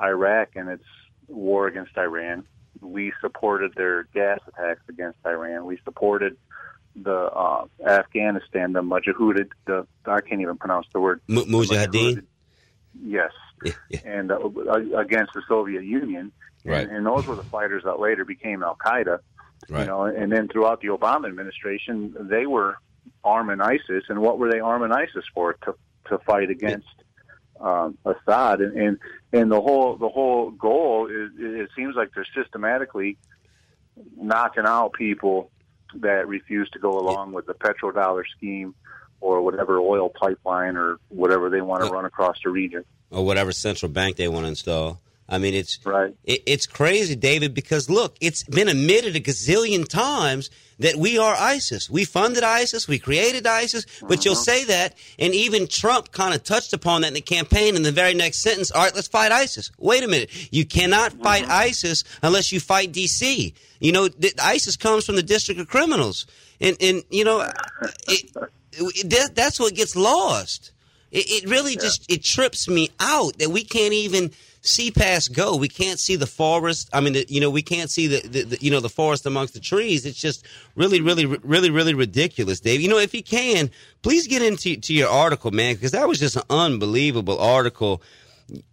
[0.00, 0.84] Iraq in its
[1.28, 2.44] war against Iran.
[2.80, 5.66] We supported their gas attacks against Iran.
[5.66, 6.36] We supported
[6.96, 11.20] the uh, Afghanistan, the Mujahideen, the I can't even pronounce the word.
[11.28, 12.24] M- Mujahideen.
[13.02, 13.32] Yes,
[14.04, 14.38] and uh,
[14.96, 16.32] against the Soviet Union,
[16.64, 16.86] Right.
[16.86, 19.18] and, and those were the fighters that later became Al Qaeda.
[19.68, 19.80] Right.
[19.80, 22.76] You know, and then throughout the Obama administration, they were
[23.24, 25.54] arming ISIS, and what were they arming ISIS for?
[25.64, 25.74] To
[26.08, 26.88] to fight against
[27.60, 28.98] um, Assad, and, and
[29.32, 33.16] and the whole the whole goal is it seems like they're systematically
[34.16, 35.50] knocking out people
[35.96, 38.74] that refuse to go along with the petrodollar scheme
[39.20, 42.84] or whatever oil pipeline or whatever they want to run across the region.
[43.10, 45.00] or whatever central bank they want to install.
[45.32, 46.14] I mean, it's right.
[46.24, 51.34] It, it's crazy, David, because look, it's been admitted a gazillion times that we are
[51.34, 51.88] ISIS.
[51.88, 54.42] We funded ISIS, we created ISIS, but you'll uh-huh.
[54.42, 57.76] say that, and even Trump kind of touched upon that in the campaign.
[57.76, 59.72] In the very next sentence, all right, let's fight ISIS.
[59.78, 61.22] Wait a minute, you cannot uh-huh.
[61.22, 63.54] fight ISIS unless you fight DC.
[63.80, 66.26] You know, th- ISIS comes from the District of Criminals,
[66.60, 67.40] and and you know,
[68.08, 68.30] it,
[68.72, 70.72] it, that, that's what gets lost.
[71.10, 74.30] It, it really just it trips me out that we can't even
[74.62, 75.56] see past go.
[75.56, 76.88] We can't see the forest.
[76.92, 79.26] I mean, the, you know, we can't see the, the, the you know the forest
[79.26, 80.06] amongst the trees.
[80.06, 82.80] It's just really, really, really, really ridiculous, Dave.
[82.80, 83.70] You know, if you can,
[84.02, 88.02] please get into to your article, man, because that was just an unbelievable article.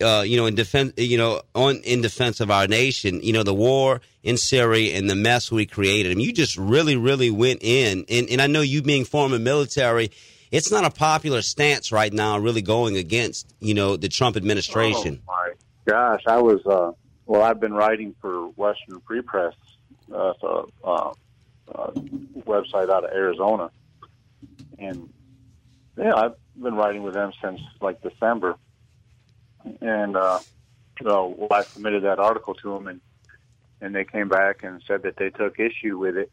[0.04, 3.44] Uh, you know, in defense, you know, on in defense of our nation, you know,
[3.44, 6.12] the war in Syria and the mess we created.
[6.12, 9.40] I mean, you just really, really went in, and and I know you being former
[9.40, 10.12] military,
[10.52, 15.22] it's not a popular stance right now, really going against, you know, the Trump administration.
[15.30, 15.54] Oh
[15.90, 16.92] gosh, I was uh,
[17.26, 17.42] well.
[17.42, 19.54] I've been writing for Western Free Press,
[20.14, 21.12] uh, so, uh,
[21.74, 21.92] uh,
[22.46, 23.72] website out of Arizona,
[24.78, 25.12] and
[25.98, 28.56] yeah, I've been writing with them since like December,
[29.82, 30.40] and uh,
[31.02, 33.02] so well, I submitted that article to them, and
[33.82, 36.32] and they came back and said that they took issue with it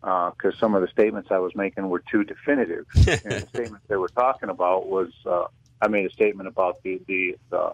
[0.00, 3.96] because some of the statements I was making were too definitive, and the statements they
[3.96, 5.44] were talking about was uh,
[5.80, 7.72] I made a statement about the the, the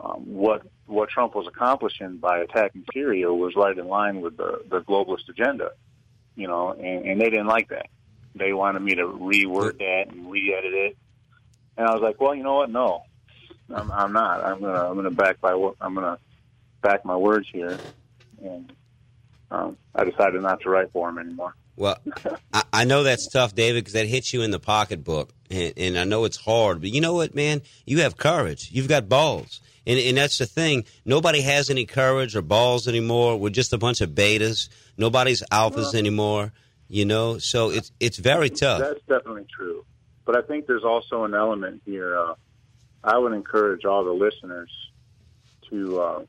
[0.00, 4.62] um, what what Trump was accomplishing by attacking Syria was right in line with the
[4.68, 5.70] the globalist agenda,
[6.36, 7.88] you know, and, and they didn't like that.
[8.34, 10.96] They wanted me to reword that and re-edit it,
[11.76, 12.70] and I was like, well, you know what?
[12.70, 13.02] No,
[13.74, 14.44] I'm, I'm not.
[14.44, 16.18] I'm gonna I'm gonna back my wo- I'm gonna
[16.82, 17.78] back my words here,
[18.44, 18.72] and
[19.50, 21.54] um, I decided not to write for him anymore.
[21.76, 21.98] Well,
[22.52, 25.98] I, I know that's tough, David, because that hits you in the pocketbook, and, and
[25.98, 26.80] I know it's hard.
[26.80, 27.62] But you know what, man?
[27.84, 28.70] You have courage.
[28.72, 30.84] You've got balls, and and that's the thing.
[31.04, 33.36] Nobody has any courage or balls anymore.
[33.38, 34.68] We're just a bunch of betas.
[34.96, 36.52] Nobody's alphas anymore.
[36.88, 38.80] You know, so it's it's very tough.
[38.80, 39.84] That's definitely true.
[40.24, 42.18] But I think there's also an element here.
[42.18, 42.34] Uh,
[43.02, 44.70] I would encourage all the listeners
[45.70, 46.22] to uh,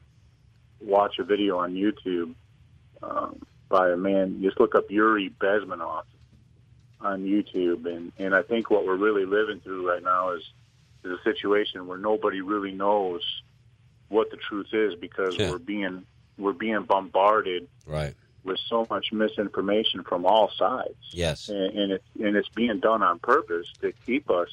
[0.80, 2.36] watch a video on YouTube
[3.02, 4.42] um, by a man.
[4.42, 6.04] Just look up Yuri Bezmenov
[7.02, 10.44] on YouTube, and and I think what we're really living through right now is
[11.04, 13.22] is a situation where nobody really knows
[14.10, 15.52] what the truth is because Yeah.
[15.52, 16.06] we're being
[16.38, 18.14] we're being bombarded Right.
[18.44, 21.50] with so much misinformation from all sides Yes.
[21.50, 24.50] and, and it's and it's being done on purpose to keep us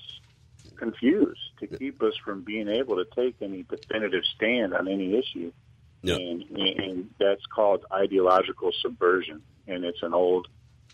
[0.76, 5.52] confused, to keep us from being able to take any definitive stand on any issue.
[6.02, 6.16] No.
[6.16, 10.48] And, and that's called ideological subversion, and it's an old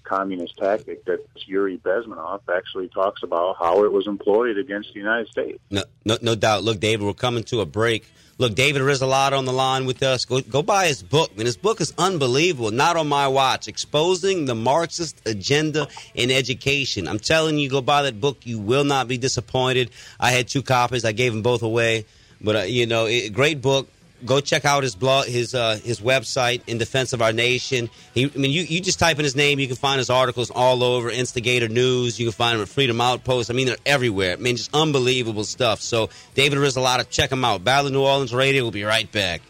[0.04, 5.28] communist tactic that Yuri Bezmenov actually talks about how it was employed against the United
[5.28, 5.58] States.
[5.70, 6.64] No, no, no doubt.
[6.64, 8.04] Look, David, we're coming to a break.
[8.38, 10.24] Look, David Risselada on the line with us.
[10.24, 11.44] Go, go buy his book, man.
[11.44, 12.70] His book is unbelievable.
[12.70, 13.68] Not on my watch.
[13.68, 17.06] Exposing the Marxist agenda in education.
[17.06, 18.46] I'm telling you, go buy that book.
[18.46, 19.90] You will not be disappointed.
[20.18, 21.04] I had two copies.
[21.04, 22.06] I gave them both away.
[22.40, 23.88] But uh, you know, it, great book.
[24.24, 27.88] Go check out his blog, his uh, his website in defense of our nation.
[28.14, 30.50] He, I mean, you, you just type in his name, you can find his articles
[30.50, 32.18] all over Instigator News.
[32.18, 33.50] You can find them at Freedom Outpost.
[33.50, 34.34] I mean, they're everywhere.
[34.34, 35.80] I mean, just unbelievable stuff.
[35.80, 37.64] So, David Risselada, check him out.
[37.64, 38.64] Battle of New Orleans Radio.
[38.64, 39.42] We'll be right back.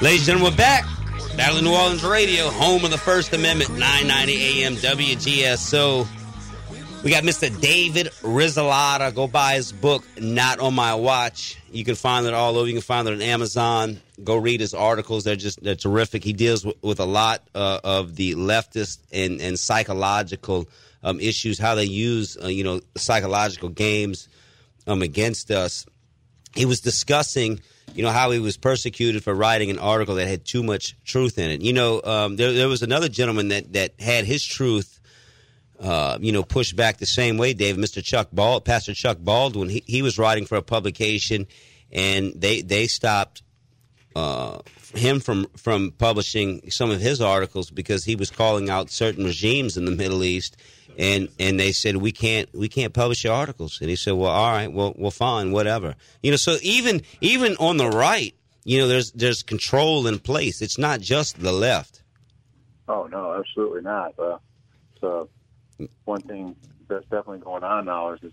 [0.00, 0.84] Ladies and gentlemen, we're back.
[1.36, 6.23] Battle of New Orleans Radio, home of the First Amendment, 990 AM WGSO.
[7.04, 7.60] We got Mr.
[7.60, 9.14] David Risselada.
[9.14, 11.60] Go buy his book, Not on My Watch.
[11.70, 12.66] You can find it all over.
[12.66, 14.00] You can find it on Amazon.
[14.24, 15.22] Go read his articles.
[15.22, 16.24] They're just they're terrific.
[16.24, 20.66] He deals with, with a lot uh, of the leftist and, and psychological
[21.02, 24.26] um, issues, how they use uh, you know psychological games
[24.86, 25.84] um, against us.
[26.54, 27.60] He was discussing
[27.94, 31.36] you know how he was persecuted for writing an article that had too much truth
[31.36, 31.60] in it.
[31.60, 35.00] You know, um, there, there was another gentleman that that had his truth
[35.84, 37.76] uh, you know, pushed back the same way, Dave.
[37.76, 38.02] Mr.
[38.02, 41.46] Chuck Bald, Pastor Chuck Baldwin, he, he was writing for a publication,
[41.92, 43.42] and they they stopped
[44.16, 44.60] uh,
[44.94, 49.76] him from from publishing some of his articles because he was calling out certain regimes
[49.76, 50.56] in the Middle East,
[50.98, 54.30] and and they said we can't we can't publish your articles, and he said, well,
[54.30, 55.96] all right, well, well, fine, whatever.
[56.22, 60.62] You know, so even even on the right, you know, there's there's control in place.
[60.62, 62.02] It's not just the left.
[62.88, 64.18] Oh no, absolutely not.
[64.18, 64.38] Uh,
[64.98, 65.28] so
[66.04, 66.56] one thing
[66.88, 68.32] that's definitely going on now is this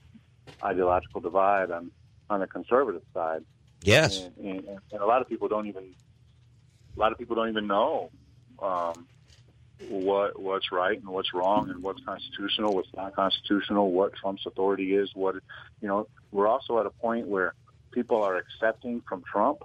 [0.63, 1.91] ideological divide on
[2.29, 3.43] on the conservative side.
[3.83, 4.29] Yes.
[4.39, 5.83] and, and, and a lot of people don't even
[6.95, 8.11] a lot of people don't even know
[8.61, 9.07] um,
[9.89, 14.95] what what's right and what's wrong and what's constitutional, what's not constitutional, what Trump's authority
[14.95, 15.09] is.
[15.15, 15.35] What
[15.81, 17.53] you know, we're also at a point where
[17.91, 19.63] people are accepting from Trump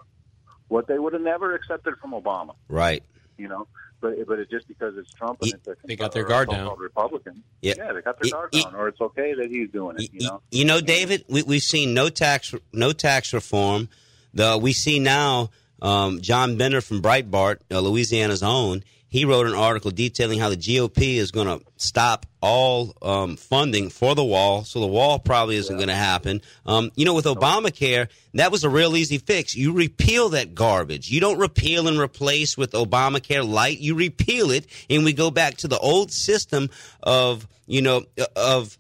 [0.69, 2.55] what they would have never accepted from Obama.
[2.69, 3.03] Right.
[3.39, 3.69] You know,
[4.01, 6.77] but but it's just because it's Trump and it's a They got their guard down.
[6.79, 7.43] Republican.
[7.61, 7.75] Yeah.
[7.77, 10.11] yeah, they got their guard down, or it's okay that he's doing it.
[10.13, 13.89] You know, You know, David, we, we've seen no tax no tax reform.
[14.35, 15.51] The we see now
[15.83, 18.85] um, John Binder from Breitbart, uh, Louisiana's own.
[19.09, 23.89] He wrote an article detailing how the GOP is going to stop all um, funding
[23.89, 26.43] for the wall, so the wall probably isn't going to happen.
[26.67, 29.55] Um, you know, with Obamacare, that was a real easy fix.
[29.55, 31.11] You repeal that garbage.
[31.11, 33.79] You don't repeal and replace with Obamacare light.
[33.79, 36.69] You repeal it, and we go back to the old system
[37.03, 38.05] of you know
[38.35, 38.77] of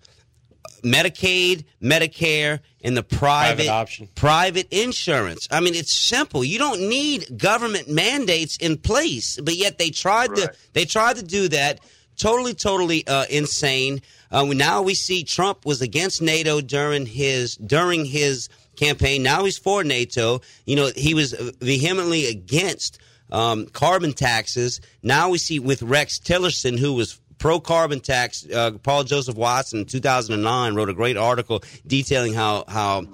[0.86, 4.08] Medicaid, Medicare, and the private, Private option.
[4.14, 5.48] private insurance.
[5.50, 6.44] I mean, it's simple.
[6.44, 11.24] You don't need government mandates in place, but yet they tried to they tried to
[11.24, 11.80] do that.
[12.16, 14.00] Totally, totally uh, insane.
[14.30, 19.22] Uh, now we see Trump was against NATO during his during his campaign.
[19.22, 20.40] Now he's for NATO.
[20.64, 22.98] You know, he was vehemently against
[23.30, 24.80] um, carbon taxes.
[25.02, 28.44] Now we see with Rex Tillerson, who was pro carbon tax.
[28.52, 33.06] Uh, Paul Joseph Watson in 2009 wrote a great article detailing how how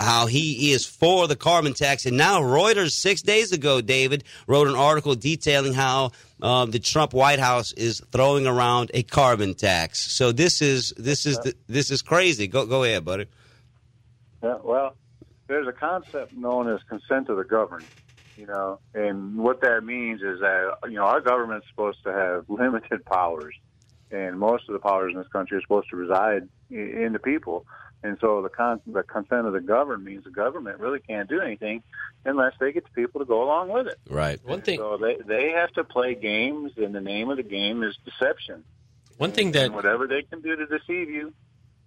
[0.00, 4.68] how he is for the carbon tax, and now Reuters six days ago, David wrote
[4.68, 10.10] an article detailing how uh, the Trump White House is throwing around a carbon tax.
[10.10, 12.46] So this is this is the, this is crazy.
[12.46, 13.26] Go go ahead, buddy.
[14.42, 14.96] Yeah, well,
[15.46, 17.84] there's a concept known as consent of the governed,
[18.38, 22.48] you know, and what that means is that, you know, our government's supposed to have
[22.48, 23.54] limited powers,
[24.14, 27.66] and most of the powers in this country are supposed to reside in the people.
[28.02, 31.40] And so the, con- the consent of the governed means the government really can't do
[31.40, 31.82] anything
[32.26, 33.98] unless they get the people to go along with it.
[34.10, 34.38] Right.
[34.44, 34.78] One thing.
[34.78, 38.62] So they, they have to play games, and the name of the game is deception.
[39.16, 41.32] One thing that And whatever they can do to deceive you,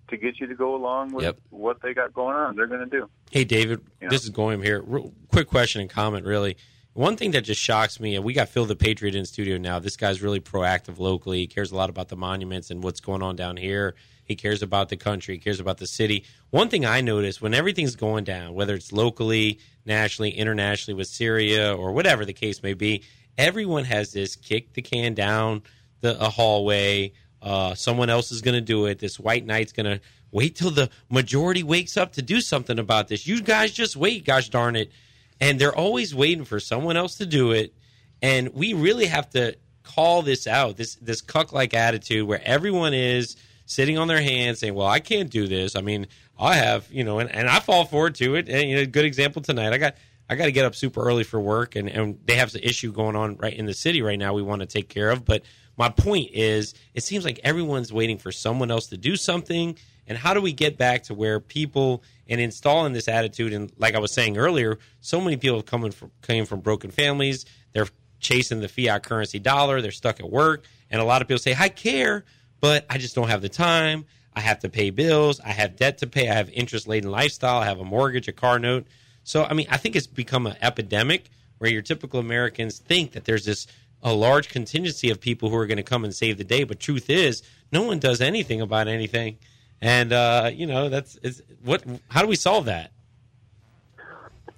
[0.09, 1.37] to get you to go along with Yep.
[1.51, 3.09] what they got going on, they're going to do.
[3.29, 4.07] Hey, David, Yeah.
[4.09, 4.81] this is Goyam here.
[4.81, 6.57] Real quick question and comment, really.
[6.97, 9.77] One thing that just shocks me, and we got Phil the Patriot in studio now.
[9.77, 11.37] This guy's really proactive locally.
[11.37, 13.93] He cares a lot about the monuments and what's going on down here.
[14.23, 15.35] He cares about the country.
[15.35, 16.25] He cares about the city.
[16.49, 21.71] One thing I notice when everything's going down, whether it's locally, nationally, internationally with Syria
[21.71, 23.03] or whatever the case may be,
[23.37, 25.61] everyone has this kick the can down
[26.01, 27.13] the a hallway.
[27.43, 28.97] Uh, someone else is going to do it.
[28.97, 33.07] This white knight's going to wait till the majority wakes up to do something about
[33.07, 33.27] this.
[33.27, 34.91] You guys just wait, gosh darn it.
[35.39, 37.73] And they're always waiting for someone else to do it.
[38.21, 42.93] And we really have to call this out this this cuck like attitude where everyone
[42.93, 46.07] is sitting on their hands saying, "Well, I can't do this." I mean,
[46.39, 48.49] I have you know, and, and I fall forward to it.
[48.49, 49.73] And you know, good example tonight.
[49.73, 49.95] I got
[50.29, 52.91] I got to get up super early for work, and and they have an issue
[52.91, 54.33] going on right in the city right now.
[54.33, 55.43] We want to take care of, but
[55.77, 59.77] my point is, it seems like everyone's waiting for someone else to do something.
[60.07, 63.53] And how do we get back to where people and installing this attitude?
[63.53, 67.45] And like I was saying earlier, so many people coming from came from broken families.
[67.73, 67.87] They're
[68.19, 69.81] chasing the fiat currency dollar.
[69.81, 72.25] They're stuck at work, and a lot of people say, "I care,
[72.59, 74.05] but I just don't have the time.
[74.33, 75.39] I have to pay bills.
[75.39, 76.29] I have debt to pay.
[76.29, 77.59] I have interest laden lifestyle.
[77.59, 78.87] I have a mortgage, a car note."
[79.23, 83.25] So, I mean, I think it's become an epidemic where your typical Americans think that
[83.25, 83.67] there's this
[84.01, 86.63] a large contingency of people who are going to come and save the day.
[86.63, 89.37] But truth is, no one does anything about anything,
[89.81, 91.83] and uh, you know that's it's, what.
[92.09, 92.91] How do we solve that?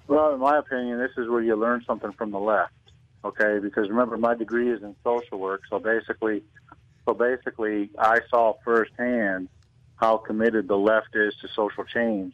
[0.06, 2.72] Well, in my opinion, this is where you learn something from the left.
[3.24, 6.42] Okay, because remember, my degree is in social work, so basically,
[7.04, 9.48] so basically, I saw firsthand
[9.96, 12.32] how committed the left is to social change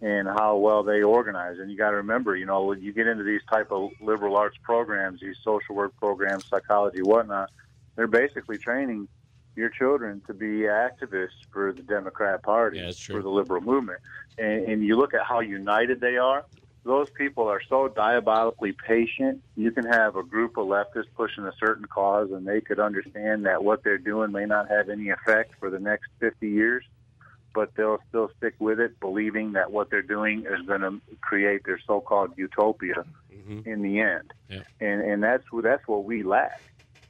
[0.00, 1.58] and how well they organize.
[1.58, 4.36] And you got to remember, you know, when you get into these type of liberal
[4.36, 7.50] arts programs, these social work programs, psychology, whatnot,
[7.94, 9.08] they're basically training
[9.56, 12.78] your children to be activists for the Democrat Party,
[13.14, 14.00] for the liberal movement.
[14.38, 16.44] And, and you look at how united they are.
[16.84, 19.40] Those people are so diabolically patient.
[19.56, 23.46] You can have a group of leftists pushing a certain cause, and they could understand
[23.46, 26.84] that what they're doing may not have any effect for the next 50 years,
[27.54, 31.64] but they'll still stick with it, believing that what they're doing is going to create
[31.64, 33.68] their so-called utopia mm-hmm.
[33.68, 34.62] in the end, Yeah.
[34.80, 36.60] and and that's that's what we lack.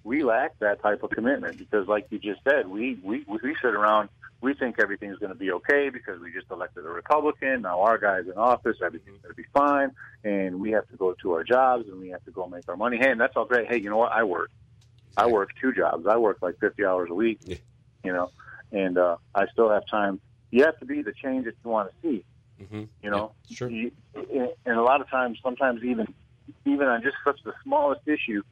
[0.05, 3.74] We lack that type of commitment because, like you just said, we we we sit
[3.74, 4.09] around.
[4.40, 7.62] We think everything's going to be okay because we just elected a Republican.
[7.62, 9.92] Now our guy's in office, everything's going to be fine,
[10.24, 12.76] and we have to go to our jobs and we have to go make our
[12.76, 12.96] money.
[12.96, 13.68] Hey, and that's all great.
[13.68, 14.11] Hey, you know what?
[14.11, 14.50] I work.
[15.16, 16.07] I work two jobs.
[16.09, 17.62] I work like fifty hours a week.
[18.03, 18.30] You know,
[18.72, 20.20] and uh, I still have time.
[20.50, 22.24] You have to be the change that you want to see.
[22.61, 22.82] Mm-hmm.
[23.03, 23.70] You know, sure.
[23.70, 26.12] You, and a lot of times, sometimes even
[26.66, 28.42] even on just such the smallest issue,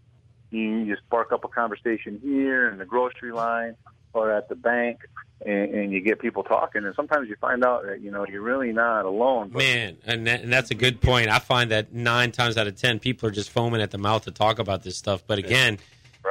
[0.50, 3.76] you, you spark up a conversation here in the grocery line
[4.12, 4.98] or at the bank,
[5.44, 6.84] and, and you get people talking.
[6.84, 9.50] And sometimes you find out that you know you're really not alone.
[9.50, 11.28] But Man, and, that, and that's a good point.
[11.28, 14.24] I find that nine times out of ten, people are just foaming at the mouth
[14.24, 15.22] to talk about this stuff.
[15.26, 15.78] But again,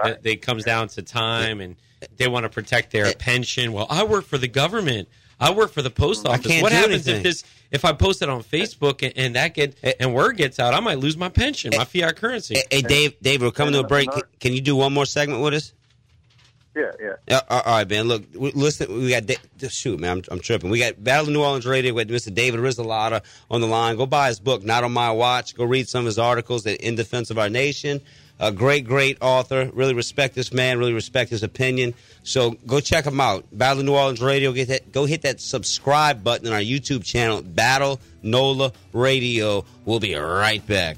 [0.04, 1.76] it, it comes down to time, and
[2.18, 3.14] they want to protect their eh.
[3.18, 3.74] pension.
[3.74, 5.08] Well, I work for the government.
[5.40, 6.62] I work for the post office.
[6.62, 7.18] What happens anything.
[7.18, 7.44] if this?
[7.72, 10.74] If I post it on Facebook and, and that get eh, and word gets out,
[10.74, 12.56] I might lose my pension, my eh, fiat currency.
[12.56, 14.10] Hey, hey, Dave, Dave, we're coming to a break.
[14.12, 15.74] Can, can you do one more segment with us?
[16.76, 17.14] yeah, yeah.
[17.28, 18.08] Yeah, all all right, man.
[18.08, 20.18] Look, we- listen, we got Da- shoot, man.
[20.18, 20.70] I'm, I'm tripping.
[20.70, 22.34] We got Battle of New Orleans Radio with Mr.
[22.34, 23.98] David Risselada on the line.
[23.98, 25.56] Go buy his book, Not on My Watch.
[25.56, 28.02] Go read some of his articles that in defense of our nation.
[28.40, 29.70] A great, great author.
[29.74, 30.80] Really respect this man.
[30.80, 31.94] Really respect his opinion.
[32.24, 33.46] So go check him out.
[33.52, 34.54] Battle New Orleans Radio.
[34.54, 34.92] Get that.
[34.92, 39.66] Go hit that subscribe button on our YouTube channel, Battle Nola Radio.
[39.86, 40.98] We'll be right back.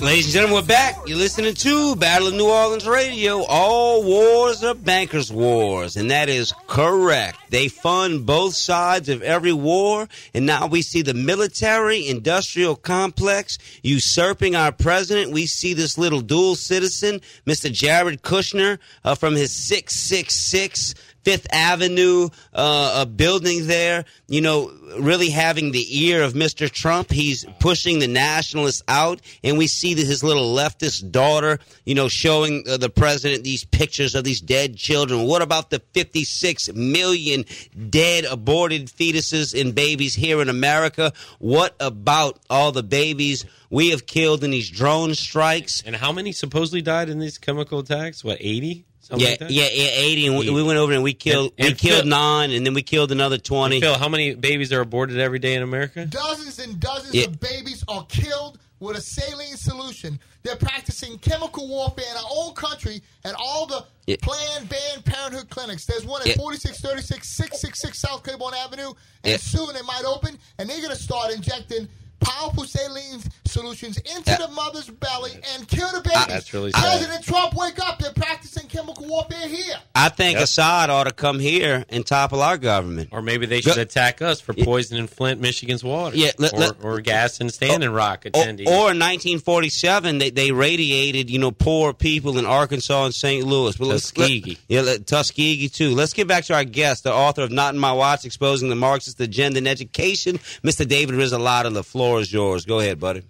[0.00, 0.96] Ladies and gentlemen, we're back.
[1.06, 3.42] You're listening to Battle of New Orleans Radio.
[3.44, 7.38] All wars are bankers' wars, and that is correct.
[7.50, 13.58] They fund both sides of every war, and now we see the military industrial complex
[13.82, 15.32] usurping our president.
[15.32, 17.72] We see this little dual citizen, Mr.
[17.72, 25.72] Jared Kushner, uh, from his 666 Fifth Avenue uh, building there, you know, really having
[25.72, 26.70] the ear of Mr.
[26.70, 27.10] Trump.
[27.10, 32.08] He's pushing the nationalists out, and we see that his little leftist daughter, you know,
[32.08, 35.26] showing uh, the president these pictures of these dead children.
[35.26, 37.44] What about the 56 million
[37.88, 41.12] dead aborted fetuses and babies here in America?
[41.38, 45.82] What about all the babies we have killed in these drone strikes?
[45.84, 48.24] And how many supposedly died in these chemical attacks?
[48.24, 48.86] What eighty?
[49.00, 49.50] Something Yeah, like that?
[49.50, 52.08] yeah, yeah, eighty, and we, we went over and we killed And- we killed Phil-
[52.10, 53.80] nine, and then we killed another twenty.
[53.80, 56.04] Phil, how many babies are aborted every day in America?
[56.06, 57.24] Dozens and dozens Yeah.
[57.24, 60.18] of babies are killed with a saline solution.
[60.42, 64.16] They're practicing chemical warfare in our own country at all the Yeah.
[64.22, 65.84] Planned Banned Parenthood clinics.
[65.86, 66.34] There's one at Yeah.
[66.36, 68.92] 4636 666 South Claiborne Avenue,
[69.24, 69.36] and Yeah.
[69.38, 71.88] soon it might open, and they're going to start injecting
[72.20, 74.36] powerful saline solutions into Yeah.
[74.36, 76.26] the mother's belly and kill the babies.
[76.28, 76.82] That's really sad.
[76.82, 77.98] President Trump, wake up!
[77.98, 79.74] They're practicing chemical warfare here.
[79.94, 80.44] I think Yep.
[80.44, 83.08] Assad ought to come here and topple our government.
[83.12, 86.16] Or maybe they should Go- attack us for poisoning Flint, Michigan's water.
[86.16, 88.66] Yeah, let- or, let- or gas and Standing oh, Rock oh, Or, attendees.
[88.66, 93.44] or in 1947, they, they radiated, you know, poor people in Arkansas and St.
[93.46, 93.76] Louis.
[93.76, 94.42] But let's- Tuskegee.
[94.50, 95.94] let- yeah, let- Tuskegee, too.
[95.94, 98.76] Let's get back to our guest, the author of Not in My Watch, Exposing the
[98.76, 100.86] Marxist Agenda in Education, Mr.
[100.86, 101.72] David Risselada.
[101.72, 102.64] The floor is yours.
[102.64, 103.22] Go ahead, buddy.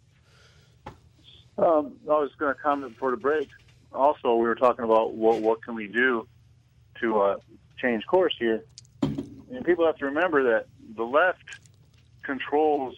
[1.58, 3.48] Um, I was going to comment before the break.
[3.92, 6.26] Also, we were talking about what what can we do
[7.00, 7.36] to uh,
[7.78, 8.64] change course here,
[9.02, 10.66] and people have to remember that
[10.96, 11.42] the left
[12.22, 12.94] controls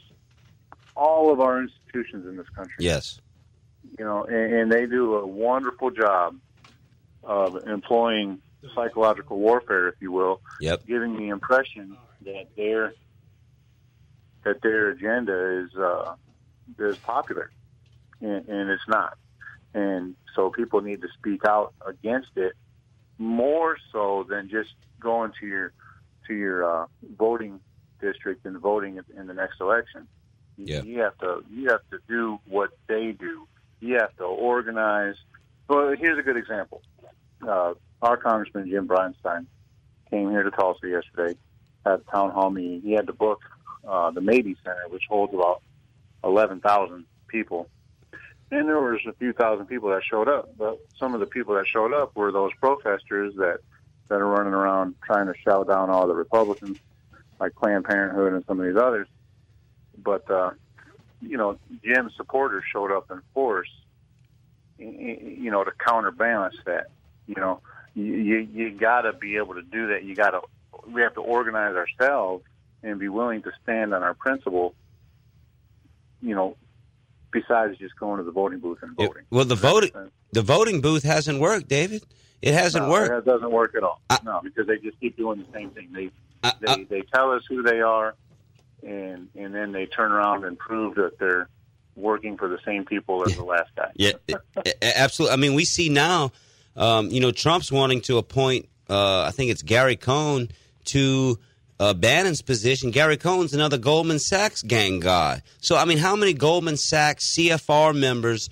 [0.95, 2.77] all of our institutions in this country.
[2.85, 3.21] Yes.
[3.99, 6.39] You know, and, and they do a wonderful job
[7.25, 8.41] of employing
[8.75, 10.87] psychological warfare, if you will, Yep.
[10.87, 12.95] giving the impression that their
[14.45, 16.15] that their agenda is uh,
[16.79, 17.51] is popular,
[18.21, 19.17] and, and it's not.
[19.75, 22.53] And so people need to speak out against it
[23.19, 24.71] more so than just
[25.01, 25.73] going to your
[26.27, 26.87] to your uh,
[27.17, 27.61] voting
[28.01, 30.07] district and voting in- the next election.
[30.57, 30.83] You- Yeah.
[30.83, 33.47] You have to you have to do what they do.
[33.81, 35.17] You have to organize.
[35.69, 36.83] Well, here's a good example.
[37.47, 39.47] Uh, our Congressman Jim Bridenstine
[40.11, 41.37] came here to Tulsa yesterday
[41.87, 42.83] at a town hall meeting.
[42.83, 43.41] He had the book,
[43.87, 45.63] uh, the Mabee Center, which holds about
[46.25, 47.69] eleven thousand people.
[48.51, 51.55] And there was a few thousand people that showed up, but some of the people
[51.55, 53.61] that showed up were those protesters that
[54.09, 56.79] that are running around trying to shout down all the Republicans,
[57.41, 59.09] like Planned Parenthood and some of these others.
[59.97, 60.51] But uh,
[61.23, 63.71] you know, Jim's supporters showed up in force,
[64.79, 66.89] you know, to counterbalance that.
[67.27, 67.61] You know,
[67.95, 70.05] you, you got to be able to do that.
[70.05, 70.41] You got to
[70.87, 72.45] we have to organize ourselves
[72.83, 74.75] and be willing to stand on our principle.
[76.21, 76.57] You know,
[77.33, 79.25] besides just going to the voting booth and voting.
[79.31, 82.05] well, the Does that make voting the voting booth hasn't worked, David.
[82.41, 83.13] It hasn't no, worked.
[83.13, 84.01] It doesn't work at all.
[84.11, 85.89] I- no, because they just keep doing the same thing.
[85.93, 86.11] They
[86.43, 88.15] I- they they tell us who they are,
[88.83, 91.49] and and then they turn around and prove that they're
[91.95, 93.91] working for the same people as the last guy.
[93.95, 94.13] Yeah,
[94.81, 95.35] absolutely.
[95.35, 96.33] I mean, we see now,
[96.75, 100.49] um, you know, Trump's wanting to appoint, uh, I think it's Gary Cohn
[100.87, 101.39] to
[101.83, 102.93] uh, Bannon's position.
[102.93, 105.43] Gary Cohn's another Goldman Sachs gang guy.
[105.59, 108.49] So, I mean, how many Goldman Sachs CFR members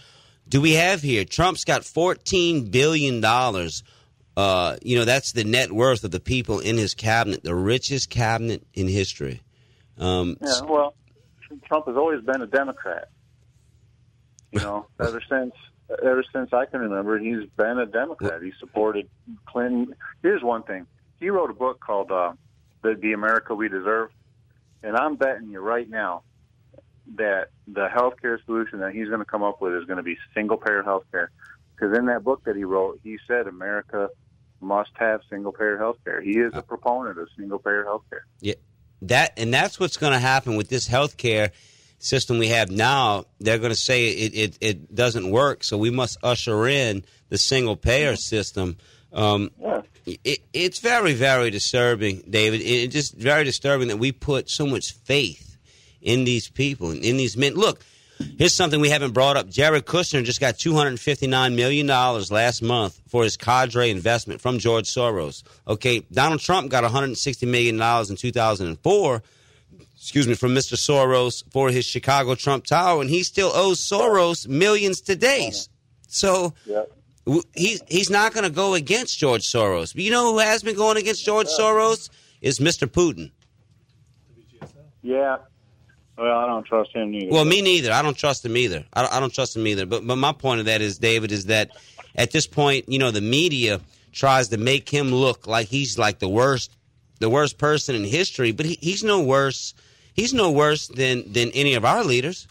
[0.48, 1.24] do we have here?
[1.24, 3.24] Trump's got $14 billion.
[4.36, 8.10] Uh, you know, that's the net worth of the people in his cabinet, the richest
[8.10, 9.42] cabinet in history.
[9.96, 10.94] Um, Yeah, well,
[11.66, 13.10] Trump has always been a Democrat.
[14.50, 15.54] You know, ever since
[16.04, 18.42] ever since I can remember, he's been a Democrat.
[18.42, 19.08] He supported
[19.46, 19.94] Clinton.
[20.20, 20.86] Here's one thing:
[21.20, 22.32] he wrote a book called uh,
[22.82, 24.10] "The, the America We Deserve,"
[24.82, 26.22] and I'm betting you right now
[27.16, 30.16] that the healthcare solution that he's going to come up with is going to be
[30.34, 31.28] single payer healthcare.
[31.74, 34.08] Because in that book that he wrote, he said America
[34.60, 36.22] must have single payer healthcare.
[36.22, 38.20] He is a proponent of single payer healthcare.
[38.40, 38.54] Yeah,
[39.02, 41.50] that and that's what's going to happen with this healthcare
[41.98, 43.24] system we have now.
[43.38, 47.38] They're going to say it, it, it doesn't work, so we must usher in the
[47.38, 48.76] single payer system.
[49.12, 49.50] Um,
[50.06, 52.60] it, it's very, very disturbing, David.
[52.60, 55.56] It- It's just very disturbing that we put so much faith
[56.00, 57.54] in these people and in these men.
[57.54, 57.84] Look,
[58.38, 59.48] here's something we haven't brought up.
[59.50, 65.42] Jared Kushner just got $259 million last month for his cadre investment from George Soros.
[65.68, 69.22] Okay, Donald Trump got $160 million in 2004
[69.96, 70.76] excuse me, from Mr.
[70.76, 75.52] Soros for his Chicago Trump Tower, and he still owes Soros millions today.
[76.08, 76.54] So
[77.54, 79.94] he's he's not going to go against George Soros.
[79.94, 82.10] But you know who has been going against George Soros
[82.40, 82.86] is Mr.
[82.86, 83.30] Putin.
[85.02, 85.38] Yeah.
[86.16, 87.32] Well, I don't trust him either.
[87.32, 87.92] Well, me neither.
[87.92, 88.84] I don't trust him either.
[88.92, 89.86] I don't, I don't trust him either.
[89.86, 91.70] But but my point of that is, David, is that
[92.14, 93.80] at this point, you know, the media
[94.12, 96.76] tries to make him look like he's like the worst,
[97.20, 98.52] the worst person in history.
[98.52, 99.72] But he, he's no worse.
[100.12, 102.46] He's no worse than than any of our leaders.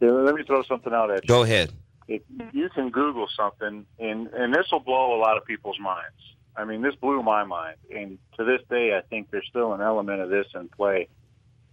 [0.00, 1.28] Yeah, let me throw something out at you.
[1.28, 1.72] Go ahead.
[2.08, 6.16] If you can Google something, and and this will blow a lot of people's minds.
[6.56, 9.80] I mean, this blew my mind, and to this day, I think there's still an
[9.80, 11.08] element of this in play.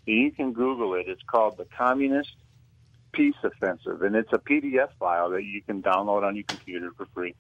[0.06, 1.08] You can Google it.
[1.08, 2.36] It's called the Communist
[3.14, 7.08] Peace Offensive, and it's a PDF file that you can download on your computer for
[7.14, 7.34] free.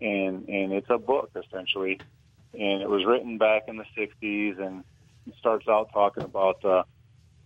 [0.00, 2.02] And and it's a book essentially,
[2.52, 4.84] and it was written back in the '60s, and
[5.26, 6.82] it starts out talking about uh,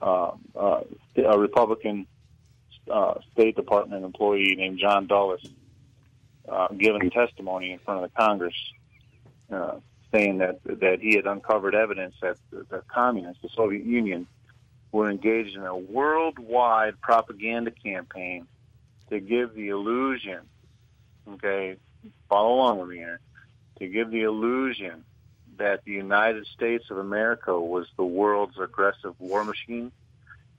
[0.02, 0.80] uh, uh,
[1.16, 2.06] a Republican
[2.90, 5.40] uh, State Department employee named John Dulles
[6.48, 8.54] uh, giving testimony in front of the Congress,
[9.52, 9.76] uh,
[10.12, 14.26] saying that that he had uncovered evidence that the, the communists, the Soviet Union,
[14.92, 18.46] were engaged in a worldwide propaganda campaign
[19.10, 20.40] to give the illusion,
[21.34, 21.76] okay,
[22.28, 23.20] follow along with me here,
[23.78, 25.04] to give the illusion
[25.58, 29.92] that the United States of America was the world's aggressive war machine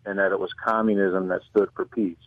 [0.06, 2.18] and that it was communism that stood for peace.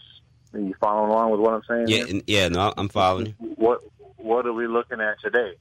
[0.53, 1.89] Are you following along with what I'm saying?
[1.89, 2.21] Yeah, here?
[2.27, 2.49] yeah.
[2.49, 3.35] No, I'm following you.
[3.57, 3.81] What
[4.17, 5.55] What are we looking at today?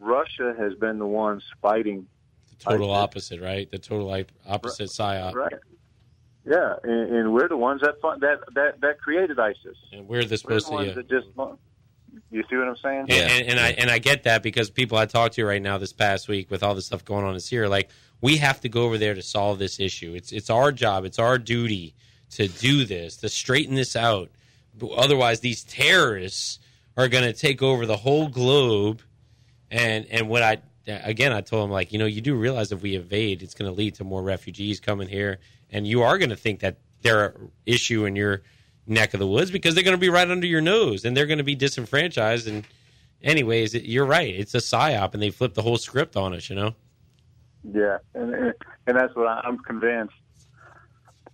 [0.00, 2.06] Russia has been the ones fighting.
[2.50, 3.70] The total opposite, right?
[3.70, 5.34] The total op- opposite psyop.
[5.34, 5.52] Right.
[6.46, 9.76] Yeah, and, and we're the ones that fun, that that that created ISIS.
[9.92, 10.70] And we're the We're the to.
[10.72, 10.94] ones Yeah.
[10.94, 11.26] that just.
[12.30, 13.06] You see what I'm saying?
[13.08, 15.78] And, and, and I and I get that because people I talked to right now
[15.78, 17.90] this past week with all the stuff going on in Syria, like
[18.20, 20.14] we have to go over there to solve this issue.
[20.14, 21.94] It's it's our job, it's our duty
[22.30, 24.30] to do this, to straighten this out.
[24.96, 26.58] Otherwise, these terrorists
[26.96, 29.02] are going to take over the whole globe.
[29.70, 32.82] And and what I again, I told them like, you know, you do realize if
[32.82, 35.38] we evade, it's going to lead to more refugees coming here,
[35.70, 38.42] and you are going to think that they're an issue in your
[38.86, 41.26] neck of the woods because they're going to be right under your nose and they're
[41.26, 42.48] going to be disenfranchised.
[42.48, 42.64] And
[43.22, 46.50] anyways, you're right, it's a psyop, and they flipped the whole script on us.
[46.50, 46.74] You know.
[47.72, 48.54] Yeah, and
[48.86, 50.14] and that's what I'm convinced.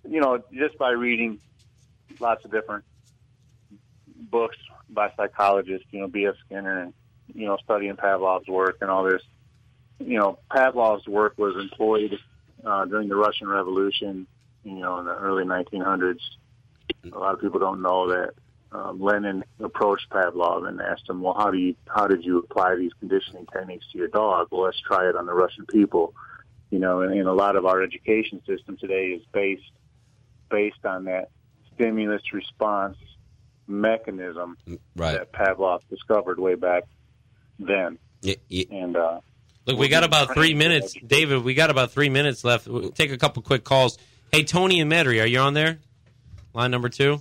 [0.09, 1.39] You know, just by reading
[2.21, 2.85] lots of different
[4.31, 4.57] books
[4.91, 6.35] by psychologists, you know, B.F.
[6.47, 6.95] Skinner, and
[7.35, 9.23] you know, studying Pavlov's work and all this.
[9.99, 12.19] You know, Pavlov's work was employed
[12.65, 14.27] uh, during the Russian Revolution.
[14.65, 16.21] You know, in the early 1900s.
[17.13, 18.31] A lot of people don't know that
[18.75, 22.75] um, Lenin approached Pavlov and asked him, "Well, how do you how did you apply
[22.77, 24.49] these conditioning techniques to your dog?
[24.51, 26.15] Well, let's try it on the Russian people."
[26.75, 29.63] You know, and, and a lot of our education system today is based
[30.51, 31.31] based on that
[31.73, 32.97] stimulus response
[33.69, 34.57] mechanism
[34.97, 35.13] Right.
[35.13, 36.83] that Pavlov discovered way back
[37.61, 37.99] then.
[38.73, 39.21] And uh,
[39.67, 41.45] Look, we got about three minutes, David.
[41.45, 42.67] We got about three minutes left.
[42.67, 43.97] We'll take a couple quick calls.
[44.33, 45.79] Hey, Tony and Metairie, are you on there?
[46.55, 47.21] Line number two.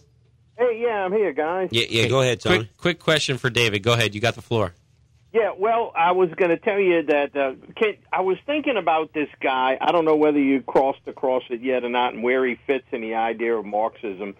[0.58, 1.70] Hey, yeah, I'm here, guys.
[1.72, 2.08] Yeah, yeah.
[2.08, 2.58] Go ahead, Tony.
[2.58, 3.84] Quick, quick question for David.
[3.84, 4.16] Go ahead.
[4.16, 4.74] You got the floor.
[5.34, 9.14] Yeah, well, I was going to tell you that uh, can, I was thinking about
[9.14, 9.78] this guy.
[9.82, 12.86] I don't know whether you crossed across it yet or not, and where he fits
[12.92, 14.36] in the idea of Marxism.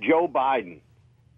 [0.00, 0.78] Joe Biden,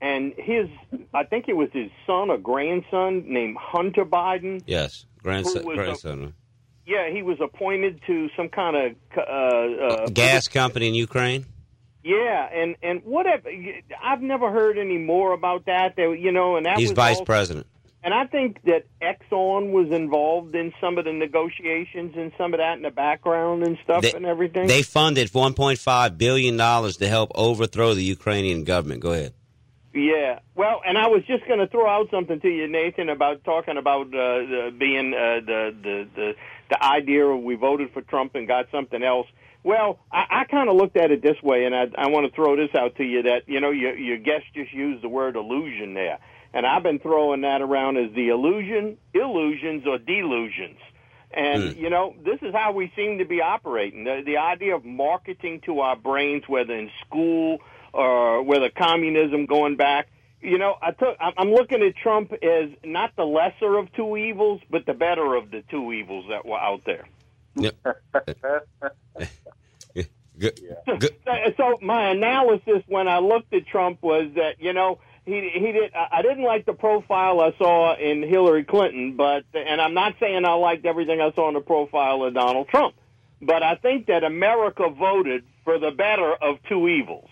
[0.00, 0.68] and his
[1.12, 4.62] I think it was his son or grandson named Hunter Biden.
[4.66, 5.64] Yes, grandson.
[5.64, 6.32] Was a-
[6.86, 11.46] Yeah, he was appointed to some kind of uh, uh, Gas company in Ukraine.
[12.04, 13.50] Yeah, and and whatever.
[14.02, 15.96] I've never heard any more about that.
[15.96, 17.66] There, you know, and that He's was vice all- president.
[18.02, 22.58] And I think that Exxon was involved in some of the negotiations and some of
[22.58, 24.68] that in the background and stuff They- and everything.
[24.68, 29.00] They funded 1.5 billion dollars to help overthrow the Ukrainian government.
[29.02, 29.34] Go ahead.
[29.92, 30.38] Yeah.
[30.54, 33.76] Well, and I was just going to throw out something to you, Nathan, about talking
[33.76, 36.34] about uh, the, being uh, the, the the
[36.70, 39.26] the idea of we voted for Trump and got something else.
[39.64, 42.32] Well, I, I kind of looked at it this way, and I, I want to
[42.34, 45.34] throw this out to you that you know your, your guest just used the word
[45.36, 46.18] illusion there,
[46.52, 50.78] and I've been throwing that around as the illusion, illusions, or delusions.
[51.32, 51.80] And hmm.
[51.80, 54.04] you know, this is how we seem to be operating.
[54.04, 57.58] The, the idea of marketing to our brains, whether in school
[57.92, 60.08] or whether communism going back.
[60.40, 61.18] You know, I took.
[61.20, 65.50] I'm looking at Trump as not the lesser of two evils, but the better of
[65.50, 67.06] the two evils that were out there.
[70.40, 70.58] Good.
[70.86, 70.98] So,
[71.58, 74.98] so my analysis when I looked at Trump was that you know
[75.32, 79.44] he he did I I didn't like the profile I saw in Hillary Clinton, but
[79.54, 82.94] and I'm not saying I liked everything I saw in the profile of Donald Trump,
[83.40, 87.28] but I think that America voted for the better of two evils.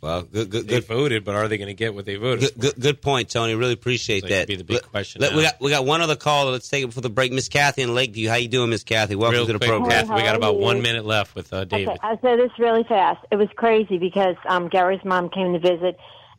[0.00, 0.84] Well, good, good, They good.
[0.86, 2.40] voted, but are they going to get what they voted?
[2.54, 3.56] Good, good, good point, Tony.
[3.56, 4.46] Really appreciate That that.
[4.46, 6.46] be the big question Let- we got we got one other call.
[6.52, 7.32] Let's take it before the break.
[7.32, 8.28] Miss Kathy in Lakeview.
[8.28, 9.16] How you doing, Miss Kathy?
[9.16, 9.90] Welcome Real to the quick, program.
[10.06, 11.88] Kathy, we got about How one minute left with uh, David.
[11.88, 13.26] Okay, I'll say this really fast.
[13.32, 15.98] It was crazy because um, Gary's mom came to visit,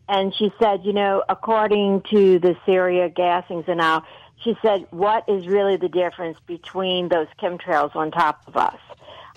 [0.09, 4.03] and she said, you know, according to the Syria gassings and all,
[4.43, 8.79] she said, what is really the difference between those chemtrails on top of us?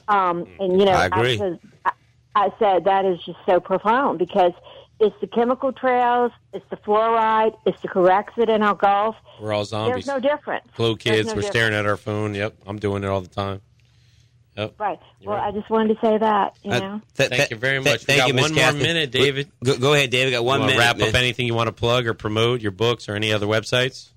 [0.09, 1.37] Um, and you know, I agree.
[1.37, 1.93] said, I,
[2.35, 4.53] I said that is just so profound because
[4.99, 9.17] it's the chemical trails, it's the fluoride, it's the Corexit in our Gulf.
[9.41, 10.07] We're all zombies.
[10.07, 10.67] There's no difference.
[10.77, 11.47] There's kids, no we're difference.
[11.49, 12.35] staring at our phone.
[12.35, 13.61] Yep, I'm doing it all the time.
[14.57, 14.75] Yep.
[14.79, 14.99] Right.
[15.25, 16.55] Well, I just wanted to say that.
[16.63, 17.01] You Uh, know.
[17.17, 18.01] th- Thank you very th- much.
[18.03, 18.83] We thank got you, Miss one more Kathy.
[18.83, 19.51] minute, David.
[19.65, 20.33] Go, go ahead, David.
[20.33, 20.79] Got one You minute.
[20.79, 21.09] Wrap man.
[21.09, 24.11] up anything you want to plug or promote, your books or any other websites.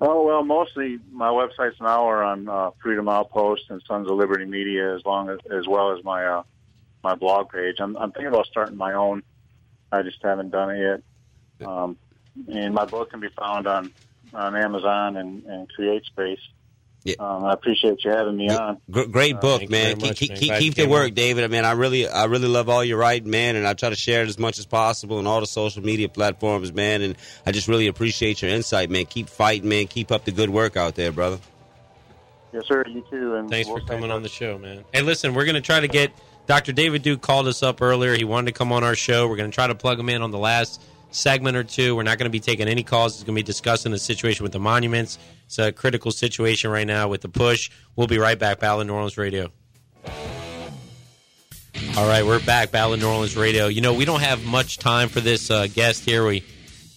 [0.00, 4.44] Oh well, mostly my websites now are on uh, Freedom Outpost and Sons of Liberty
[4.46, 6.42] Media, as long as as well as my uh,
[7.04, 7.76] my blog page.
[7.78, 9.22] I'm, I'm thinking about starting my own.
[9.92, 11.02] I just haven't done it
[11.60, 11.68] yet.
[11.68, 11.96] Um,
[12.48, 13.92] and my book can be found on
[14.34, 16.38] on Amazon and, and CreateSpace.
[17.18, 18.78] Um, I appreciate you having me on.
[18.90, 19.96] Gr- great book, thank you man.
[19.96, 20.38] Keep, much, keep, man.
[20.38, 21.14] keep, keep the work, on.
[21.14, 21.44] David.
[21.44, 23.96] I mean, I really, I really love all your writing, man, and I try to
[23.96, 27.02] share it as much as possible on all the social media platforms, man.
[27.02, 29.06] And I just really appreciate your insight, man.
[29.06, 29.86] Keep fighting, man.
[29.86, 31.38] Keep up the good work out there, brother.
[32.52, 32.84] Yes, sir.
[32.86, 33.34] You too.
[33.34, 34.84] And Thanks we'll for stay coming on the show, man.
[34.92, 36.12] Hey, listen, we're going to try to get
[36.46, 36.72] Dr.
[36.72, 38.14] David Duke called us up earlier.
[38.14, 39.26] He wanted to come on our show.
[39.28, 40.82] We're going to try to plug him in on the last
[41.12, 41.94] segment or two.
[41.94, 43.14] We're not going to be taking any calls.
[43.14, 45.18] It's going to be discussing the situation with the monuments.
[45.46, 47.70] It's a critical situation right now with the push.
[47.96, 48.60] We'll be right back.
[48.60, 49.52] Battle New Orleans Radio.
[51.96, 52.70] All right, we're back.
[52.70, 53.66] Battle New Orleans Radio.
[53.66, 56.26] You know, we don't have much time for this uh, guest here.
[56.26, 56.42] We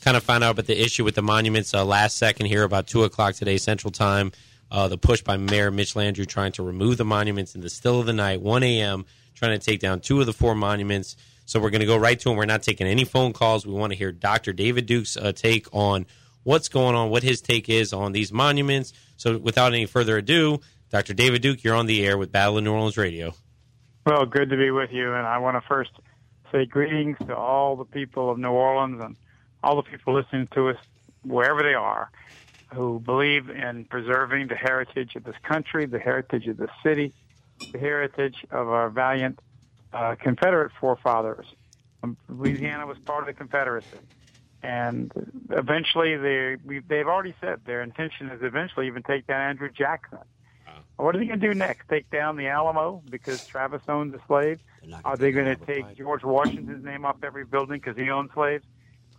[0.01, 2.87] kind of found out about the issue with the monuments uh, last second here, about
[2.87, 4.31] 2 o'clock today, Central Time.
[4.71, 7.99] Uh, the push by Mayor Mitch Landrieu trying to remove the monuments in the still
[7.99, 9.05] of the night, 1 a.m.,
[9.35, 11.15] trying to take down two of the four monuments.
[11.45, 12.37] So we're going to go right to him.
[12.37, 13.65] We're not taking any phone calls.
[13.65, 14.51] We want to hear Dr.
[14.51, 16.05] David Duke's uh, take on
[16.43, 18.93] what's going on, what his take is on these monuments.
[19.17, 20.59] So without any further ado,
[20.89, 21.13] Dr.
[21.13, 23.33] David Duke, you're on the air with Battle of New Orleans Radio.
[24.05, 25.13] Well, good to be with you.
[25.13, 25.91] And I want to first
[26.51, 29.15] say greetings to all the people of New Orleans and
[29.63, 30.77] all the people listening to us
[31.23, 32.11] wherever they are
[32.73, 37.13] who believe in preserving the heritage of this country, the heritage of this city,
[37.71, 39.39] the heritage of our valiant
[39.95, 41.45] uh, Confederate forefathers.
[42.03, 43.97] Um, Louisiana was part of the Confederacy.
[44.61, 45.11] And
[45.51, 50.19] eventually, they, we, they've already said their intention is eventually even take down Andrew Jackson.
[50.97, 51.89] What are they going to do next?
[51.89, 54.59] Take down the Alamo because Travis owns a slave?
[55.03, 58.63] Are they going to take George Washington's name off every building because he owned slaves?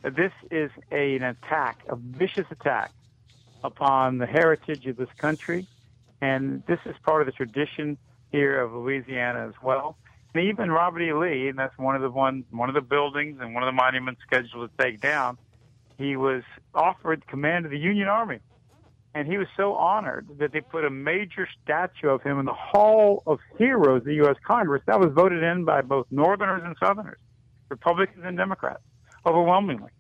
[0.03, 2.93] This is a, an attack, a vicious attack
[3.62, 5.66] upon the heritage of this country,
[6.20, 7.98] and this is part of the tradition
[8.32, 9.97] here of Louisiana as well.
[10.36, 11.14] And even Robert E.
[11.14, 13.72] Lee, and that's one of the one one of the buildings and one of the
[13.72, 15.38] monuments scheduled to take down.
[15.96, 16.42] He was
[16.74, 18.40] offered command of the Union Army,
[19.14, 22.52] and he was so honored that they put a major statue of him in the
[22.52, 24.36] Hall of Heroes of the U.S.
[24.46, 24.82] Congress.
[24.84, 27.18] That was voted in by both Northerners and Southerners,
[27.70, 28.82] Republicans and Democrats,
[29.24, 29.90] overwhelmingly.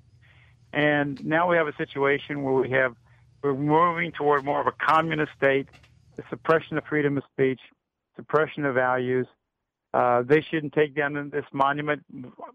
[0.70, 2.94] And now we have a situation where we have
[3.42, 5.68] we're moving toward more of a communist state,
[6.16, 7.60] the suppression of freedom of speech,
[8.16, 9.26] suppression of values,
[9.96, 12.04] Uh, they shouldn't take down this monument.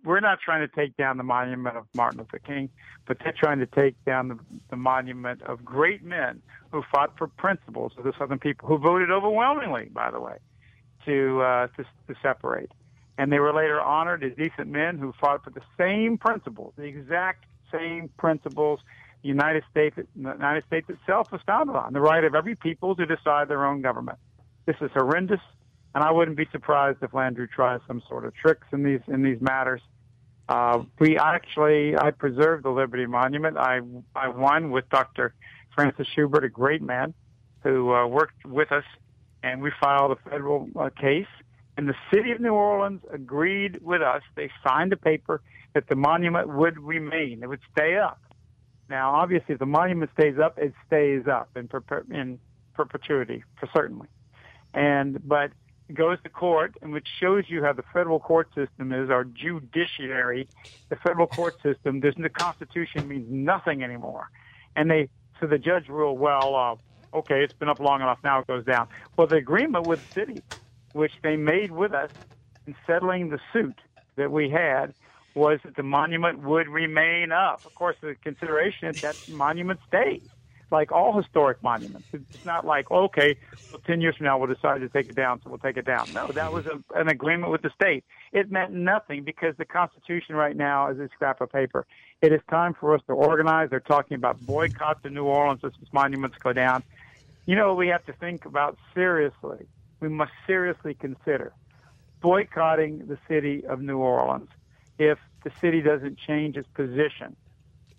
[0.05, 2.69] We're not trying to take down the monument of Martin Luther King,
[3.07, 4.37] but they're trying to take down the,
[4.69, 9.09] the monument of great men who fought for principles of the Southern people, who voted
[9.09, 10.37] overwhelmingly, by the way,
[11.07, 12.71] to uh, to, to separate.
[13.17, 16.83] And they were later honored as decent men who fought for the same principles, the
[16.83, 18.81] exact same principles
[19.23, 22.95] the United States, the United States itself was founded on, the right of every people
[22.97, 24.19] to decide their own government.
[24.67, 25.41] This is horrendous,
[25.93, 29.23] and I wouldn't be surprised if Landrieu tries some sort of tricks in these in
[29.23, 29.81] these matters.
[30.47, 33.57] Uh, we actually, I preserved the Liberty Monument.
[33.57, 33.79] I
[34.15, 35.33] I won with Dr.
[35.75, 37.13] Francis Schubert, a great man
[37.63, 38.83] who uh, worked with us,
[39.43, 41.27] and we filed a federal uh, case.
[41.77, 44.21] And the city of New Orleans agreed with us.
[44.35, 45.41] They signed a paper
[45.73, 48.21] that the monument would remain; it would stay up.
[48.89, 51.69] Now, obviously, if the monument stays up, it stays up in,
[52.13, 52.39] in
[52.73, 54.07] perpetuity, for certainly.
[54.73, 55.51] And but
[55.93, 60.47] goes to court, and which shows you how the federal court system is, our judiciary.
[60.89, 64.29] The federal court system, there's the Constitution means nothing anymore,
[64.75, 65.09] and they
[65.41, 68.63] so the judge ruled, well, uh, okay, it's been up long enough, now it goes
[68.63, 68.87] down.
[69.17, 70.43] Well, the agreement with the city,
[70.93, 72.11] which they made with us
[72.67, 73.79] in settling the suit
[74.17, 74.93] that we had,
[75.33, 77.65] was that the monument would remain up.
[77.65, 80.27] Of course, the consideration is that monument stays,
[80.71, 82.07] like all historic monuments.
[82.13, 83.35] It's not like, okay,
[83.71, 85.85] well, 10 years from now we'll decide to take it down, so we'll take it
[85.85, 86.11] down.
[86.13, 88.03] No, that was a, an agreement with the state.
[88.31, 91.85] It meant nothing because the Constitution right now is a scrap of paper.
[92.21, 93.69] It is time for us to organize.
[93.69, 96.83] They're talking about boycotts in New Orleans as these monuments go down.
[97.45, 99.67] You know, we have to think about seriously.
[99.99, 101.53] We must seriously consider
[102.21, 104.49] boycotting the city of New Orleans
[104.99, 107.35] if the city doesn't change its position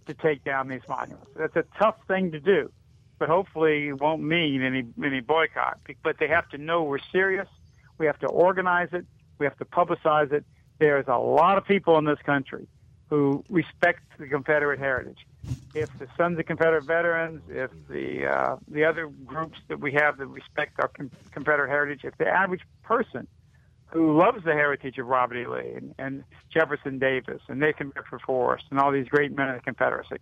[0.07, 1.27] to take down these monuments.
[1.37, 2.71] That's a tough thing to do,
[3.19, 5.79] but hopefully it won't mean any any boycott.
[6.03, 7.49] But they have to know we're serious.
[7.99, 9.07] We have to organize it.
[9.39, 10.45] We have to publicize it.
[10.79, 12.67] There's a lot of people in this country
[13.11, 15.19] who respect the Confederate heritage.
[15.75, 20.19] If the Sons of Confederate Veterans, if the uh, the other groups that we have
[20.19, 23.27] that respect our con- Confederate heritage, if the average person
[23.93, 25.47] who loves the heritage of Robert E.
[25.47, 29.57] Lee and, and Jefferson Davis and Nathan Bedford Forrest and all these great men of
[29.57, 30.17] the Confederacy,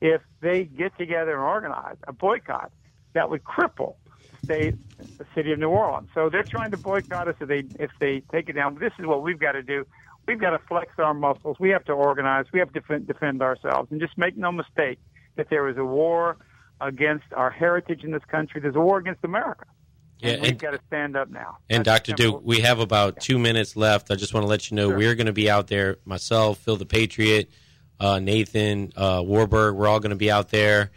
[0.00, 2.70] if they get together and organize a boycott,
[3.14, 3.94] that would cripple
[4.30, 4.74] the state,
[5.18, 6.08] the city of New Orleans.
[6.14, 8.76] So they're trying to boycott us if they if they take it down.
[8.78, 9.86] This is what we've got to do.
[10.26, 11.56] We've got to flex our muscles.
[11.58, 12.46] We have to organize.
[12.52, 13.90] We have to defend, defend ourselves.
[13.90, 14.98] And just make no mistake
[15.36, 16.36] that there is a war
[16.80, 18.60] against our heritage in this country.
[18.60, 19.66] There's a war against America.
[20.20, 21.58] Yeah, and we've got to stand up now.
[21.68, 22.12] And Dr.
[22.12, 24.10] Duke, we have about two minutes left.
[24.10, 25.98] I just want to let you know we're going to be out there.
[26.04, 27.50] Myself, Phil the Patriot,
[28.00, 30.90] uh, Nathan, uh, Warburg, we're all going to be out there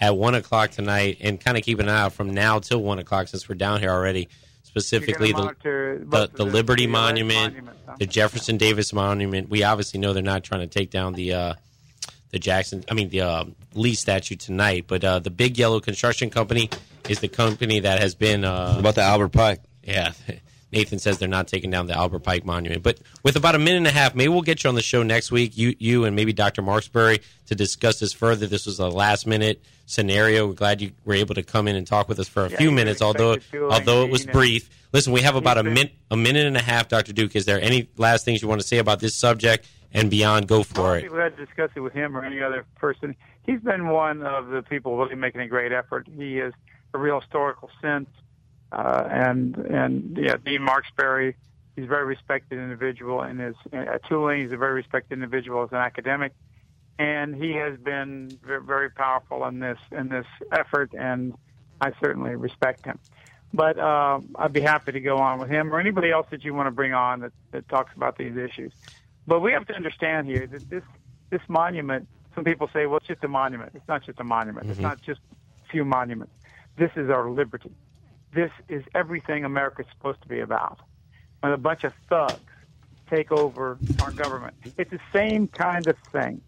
[0.00, 2.98] at one o'clock tonight, and kind of keep an eye out from now till one
[2.98, 4.28] o'clock since we're down here already.
[4.62, 7.96] Specifically, the the, the Liberty the Monument, monuments, huh?
[7.98, 9.50] the Jefferson Davis Monument.
[9.50, 11.54] We obviously know they're not trying to take down the uh,
[12.30, 13.44] the Jackson, I mean the uh,
[13.74, 16.70] Lee statue tonight, but uh, the Big Yellow Construction Company
[17.08, 19.60] is the company that has been uh, about the Albert Pike.
[19.82, 20.12] Yeah,
[20.72, 23.78] Nathan says they're not taking down the Albert Pike Monument, but with about a minute
[23.78, 26.16] and a half, maybe we'll get you on the show next week, you you and
[26.16, 26.62] maybe Dr.
[26.62, 28.46] Marksbury to discuss this further.
[28.46, 30.46] This was a last minute scenario.
[30.46, 32.56] We're glad you were able to come in and talk with us for a Yeah,
[32.58, 33.36] few minutes, although
[33.70, 34.70] although it was brief.
[34.92, 37.12] Listen, we have about a been- min a minute and a half, Dr.
[37.12, 37.34] Duke.
[37.36, 40.48] Is there any last things you want to say about this subject and beyond?
[40.48, 41.02] Go for it.
[41.02, 43.16] People had to discuss it with him or any other person.
[43.44, 46.06] He's been one of the people really making a great effort.
[46.14, 46.52] He is
[46.94, 48.08] a real historical sense,
[48.70, 51.36] uh, and and yeah, Dean Marksbury.
[51.76, 54.42] He's a very respected individual in his at Tulane.
[54.42, 56.32] He's a very respected individual as an academic,
[56.98, 60.92] and he has been very, powerful in this in this effort.
[60.92, 61.34] And
[61.80, 62.98] I certainly respect him.
[63.54, 66.54] But uh, I'd be happy to go on with him or anybody else that you
[66.54, 68.72] want to bring on that, that talks about these issues.
[69.26, 70.82] But we have to understand here that this
[71.30, 72.08] this monument.
[72.34, 74.70] Some people say, "Well, it's just a monument." It's not just a monument.
[74.70, 74.82] It's Mhm.
[74.82, 76.32] not just a few monuments.
[76.76, 77.72] This is our liberty.
[78.34, 80.80] This is everything America's supposed to be about.
[81.40, 82.40] When a bunch of thugs
[83.10, 86.40] take over our government, it's the same kind of thing.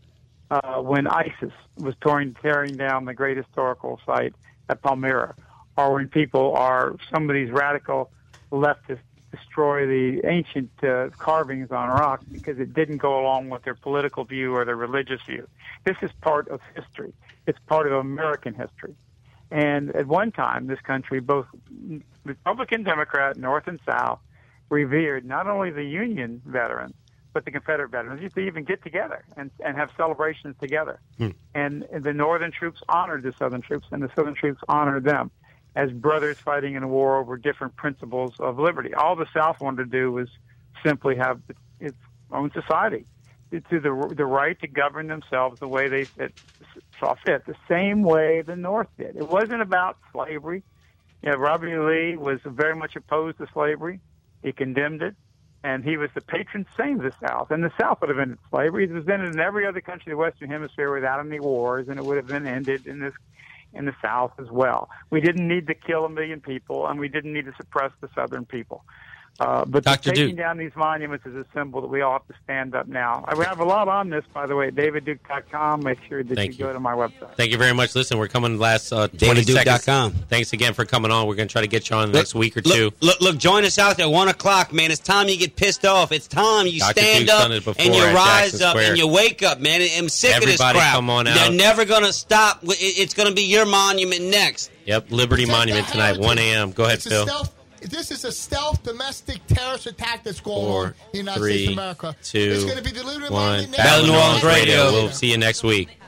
[0.50, 4.34] Uh, when ISIS was tearing, tearing down the great historical site
[4.68, 5.34] at Palmyra,
[5.76, 8.10] or when people are some of these radical
[8.52, 9.00] leftists
[9.34, 14.24] destroy the ancient uh, carvings on rock because it didn't go along with their political
[14.24, 15.48] view or their religious view.
[15.84, 17.12] This is part of history.
[17.46, 18.94] It's part of American history.
[19.54, 21.46] And at one time, this country, both
[22.24, 24.18] Republican, Democrat, North and South,
[24.68, 26.96] revered not only the Union veterans,
[27.32, 28.20] but the Confederate veterans.
[28.20, 30.98] Used to even get together and, and have celebrations together.
[31.54, 35.30] And, and the Northern troops honored the Southern troops, and the Southern troops honored them
[35.76, 38.92] as brothers fighting in a war over different principles of liberty.
[38.92, 40.28] All the South wanted to do was
[40.84, 41.40] simply have
[41.78, 41.96] its
[42.32, 43.06] own society,
[43.60, 46.32] to the the right to govern themselves the way they fit,
[46.98, 49.16] saw fit, the same way the North did.
[49.16, 50.62] It wasn't about slavery.
[51.22, 51.78] You know, Robert E.
[51.78, 54.00] Lee was very much opposed to slavery.
[54.42, 55.14] He condemned it,
[55.62, 57.50] and he was the patron saint of the South.
[57.50, 58.84] And the South would have ended slavery.
[58.84, 61.98] It was ended in every other country of the Western Hemisphere without any wars, and
[61.98, 63.14] it would have been ended in this
[63.72, 64.88] in the South as well.
[65.10, 68.08] We didn't need to kill a million people, and we didn't need to suppress the
[68.14, 68.84] Southern people.
[69.40, 70.10] Uh, but Dr.
[70.10, 70.36] taking Duke.
[70.36, 73.24] down these monuments is a symbol that we all have to stand up now.
[73.26, 75.82] I- We have a lot on this, by the way, davidduke.com.
[75.82, 77.34] Make sure that Thank you, go to my website.
[77.36, 77.96] Thank you very much.
[77.96, 79.78] Listen, we're coming last uh, 20 DavidDuke.com.
[80.12, 80.24] seconds.
[80.28, 81.26] Thanks again for coming on.
[81.26, 82.84] We're going to try to get you on the next week or two.
[82.84, 84.92] Look, look, look, join us out at 1 o'clock, man.
[84.92, 86.12] It's time you get pissed off.
[86.12, 87.00] It's time you Dr.
[87.00, 89.80] stand Duke's up done it before and you rise up and you wake up, man.
[89.98, 90.94] I'm sick of this crap.
[90.94, 91.34] come on out.
[91.34, 92.60] They're never going to stop.
[92.62, 94.70] It's going to be your monument next.
[94.86, 96.70] Yep, Liberty Monument tonight, 1 a.m.
[96.72, 97.48] Go ahead, It's a Phil.
[97.88, 97.98] Stealth.
[97.98, 101.52] This is a stealth domestic terrorist attack that's going Four, on in the United three,
[101.52, 102.16] States of America.
[102.22, 103.42] two, it's going to be the Liberty one.
[103.42, 104.52] Monument Battle New Orleans week.
[104.52, 104.92] Radio.
[104.92, 105.98] We'll see you next week.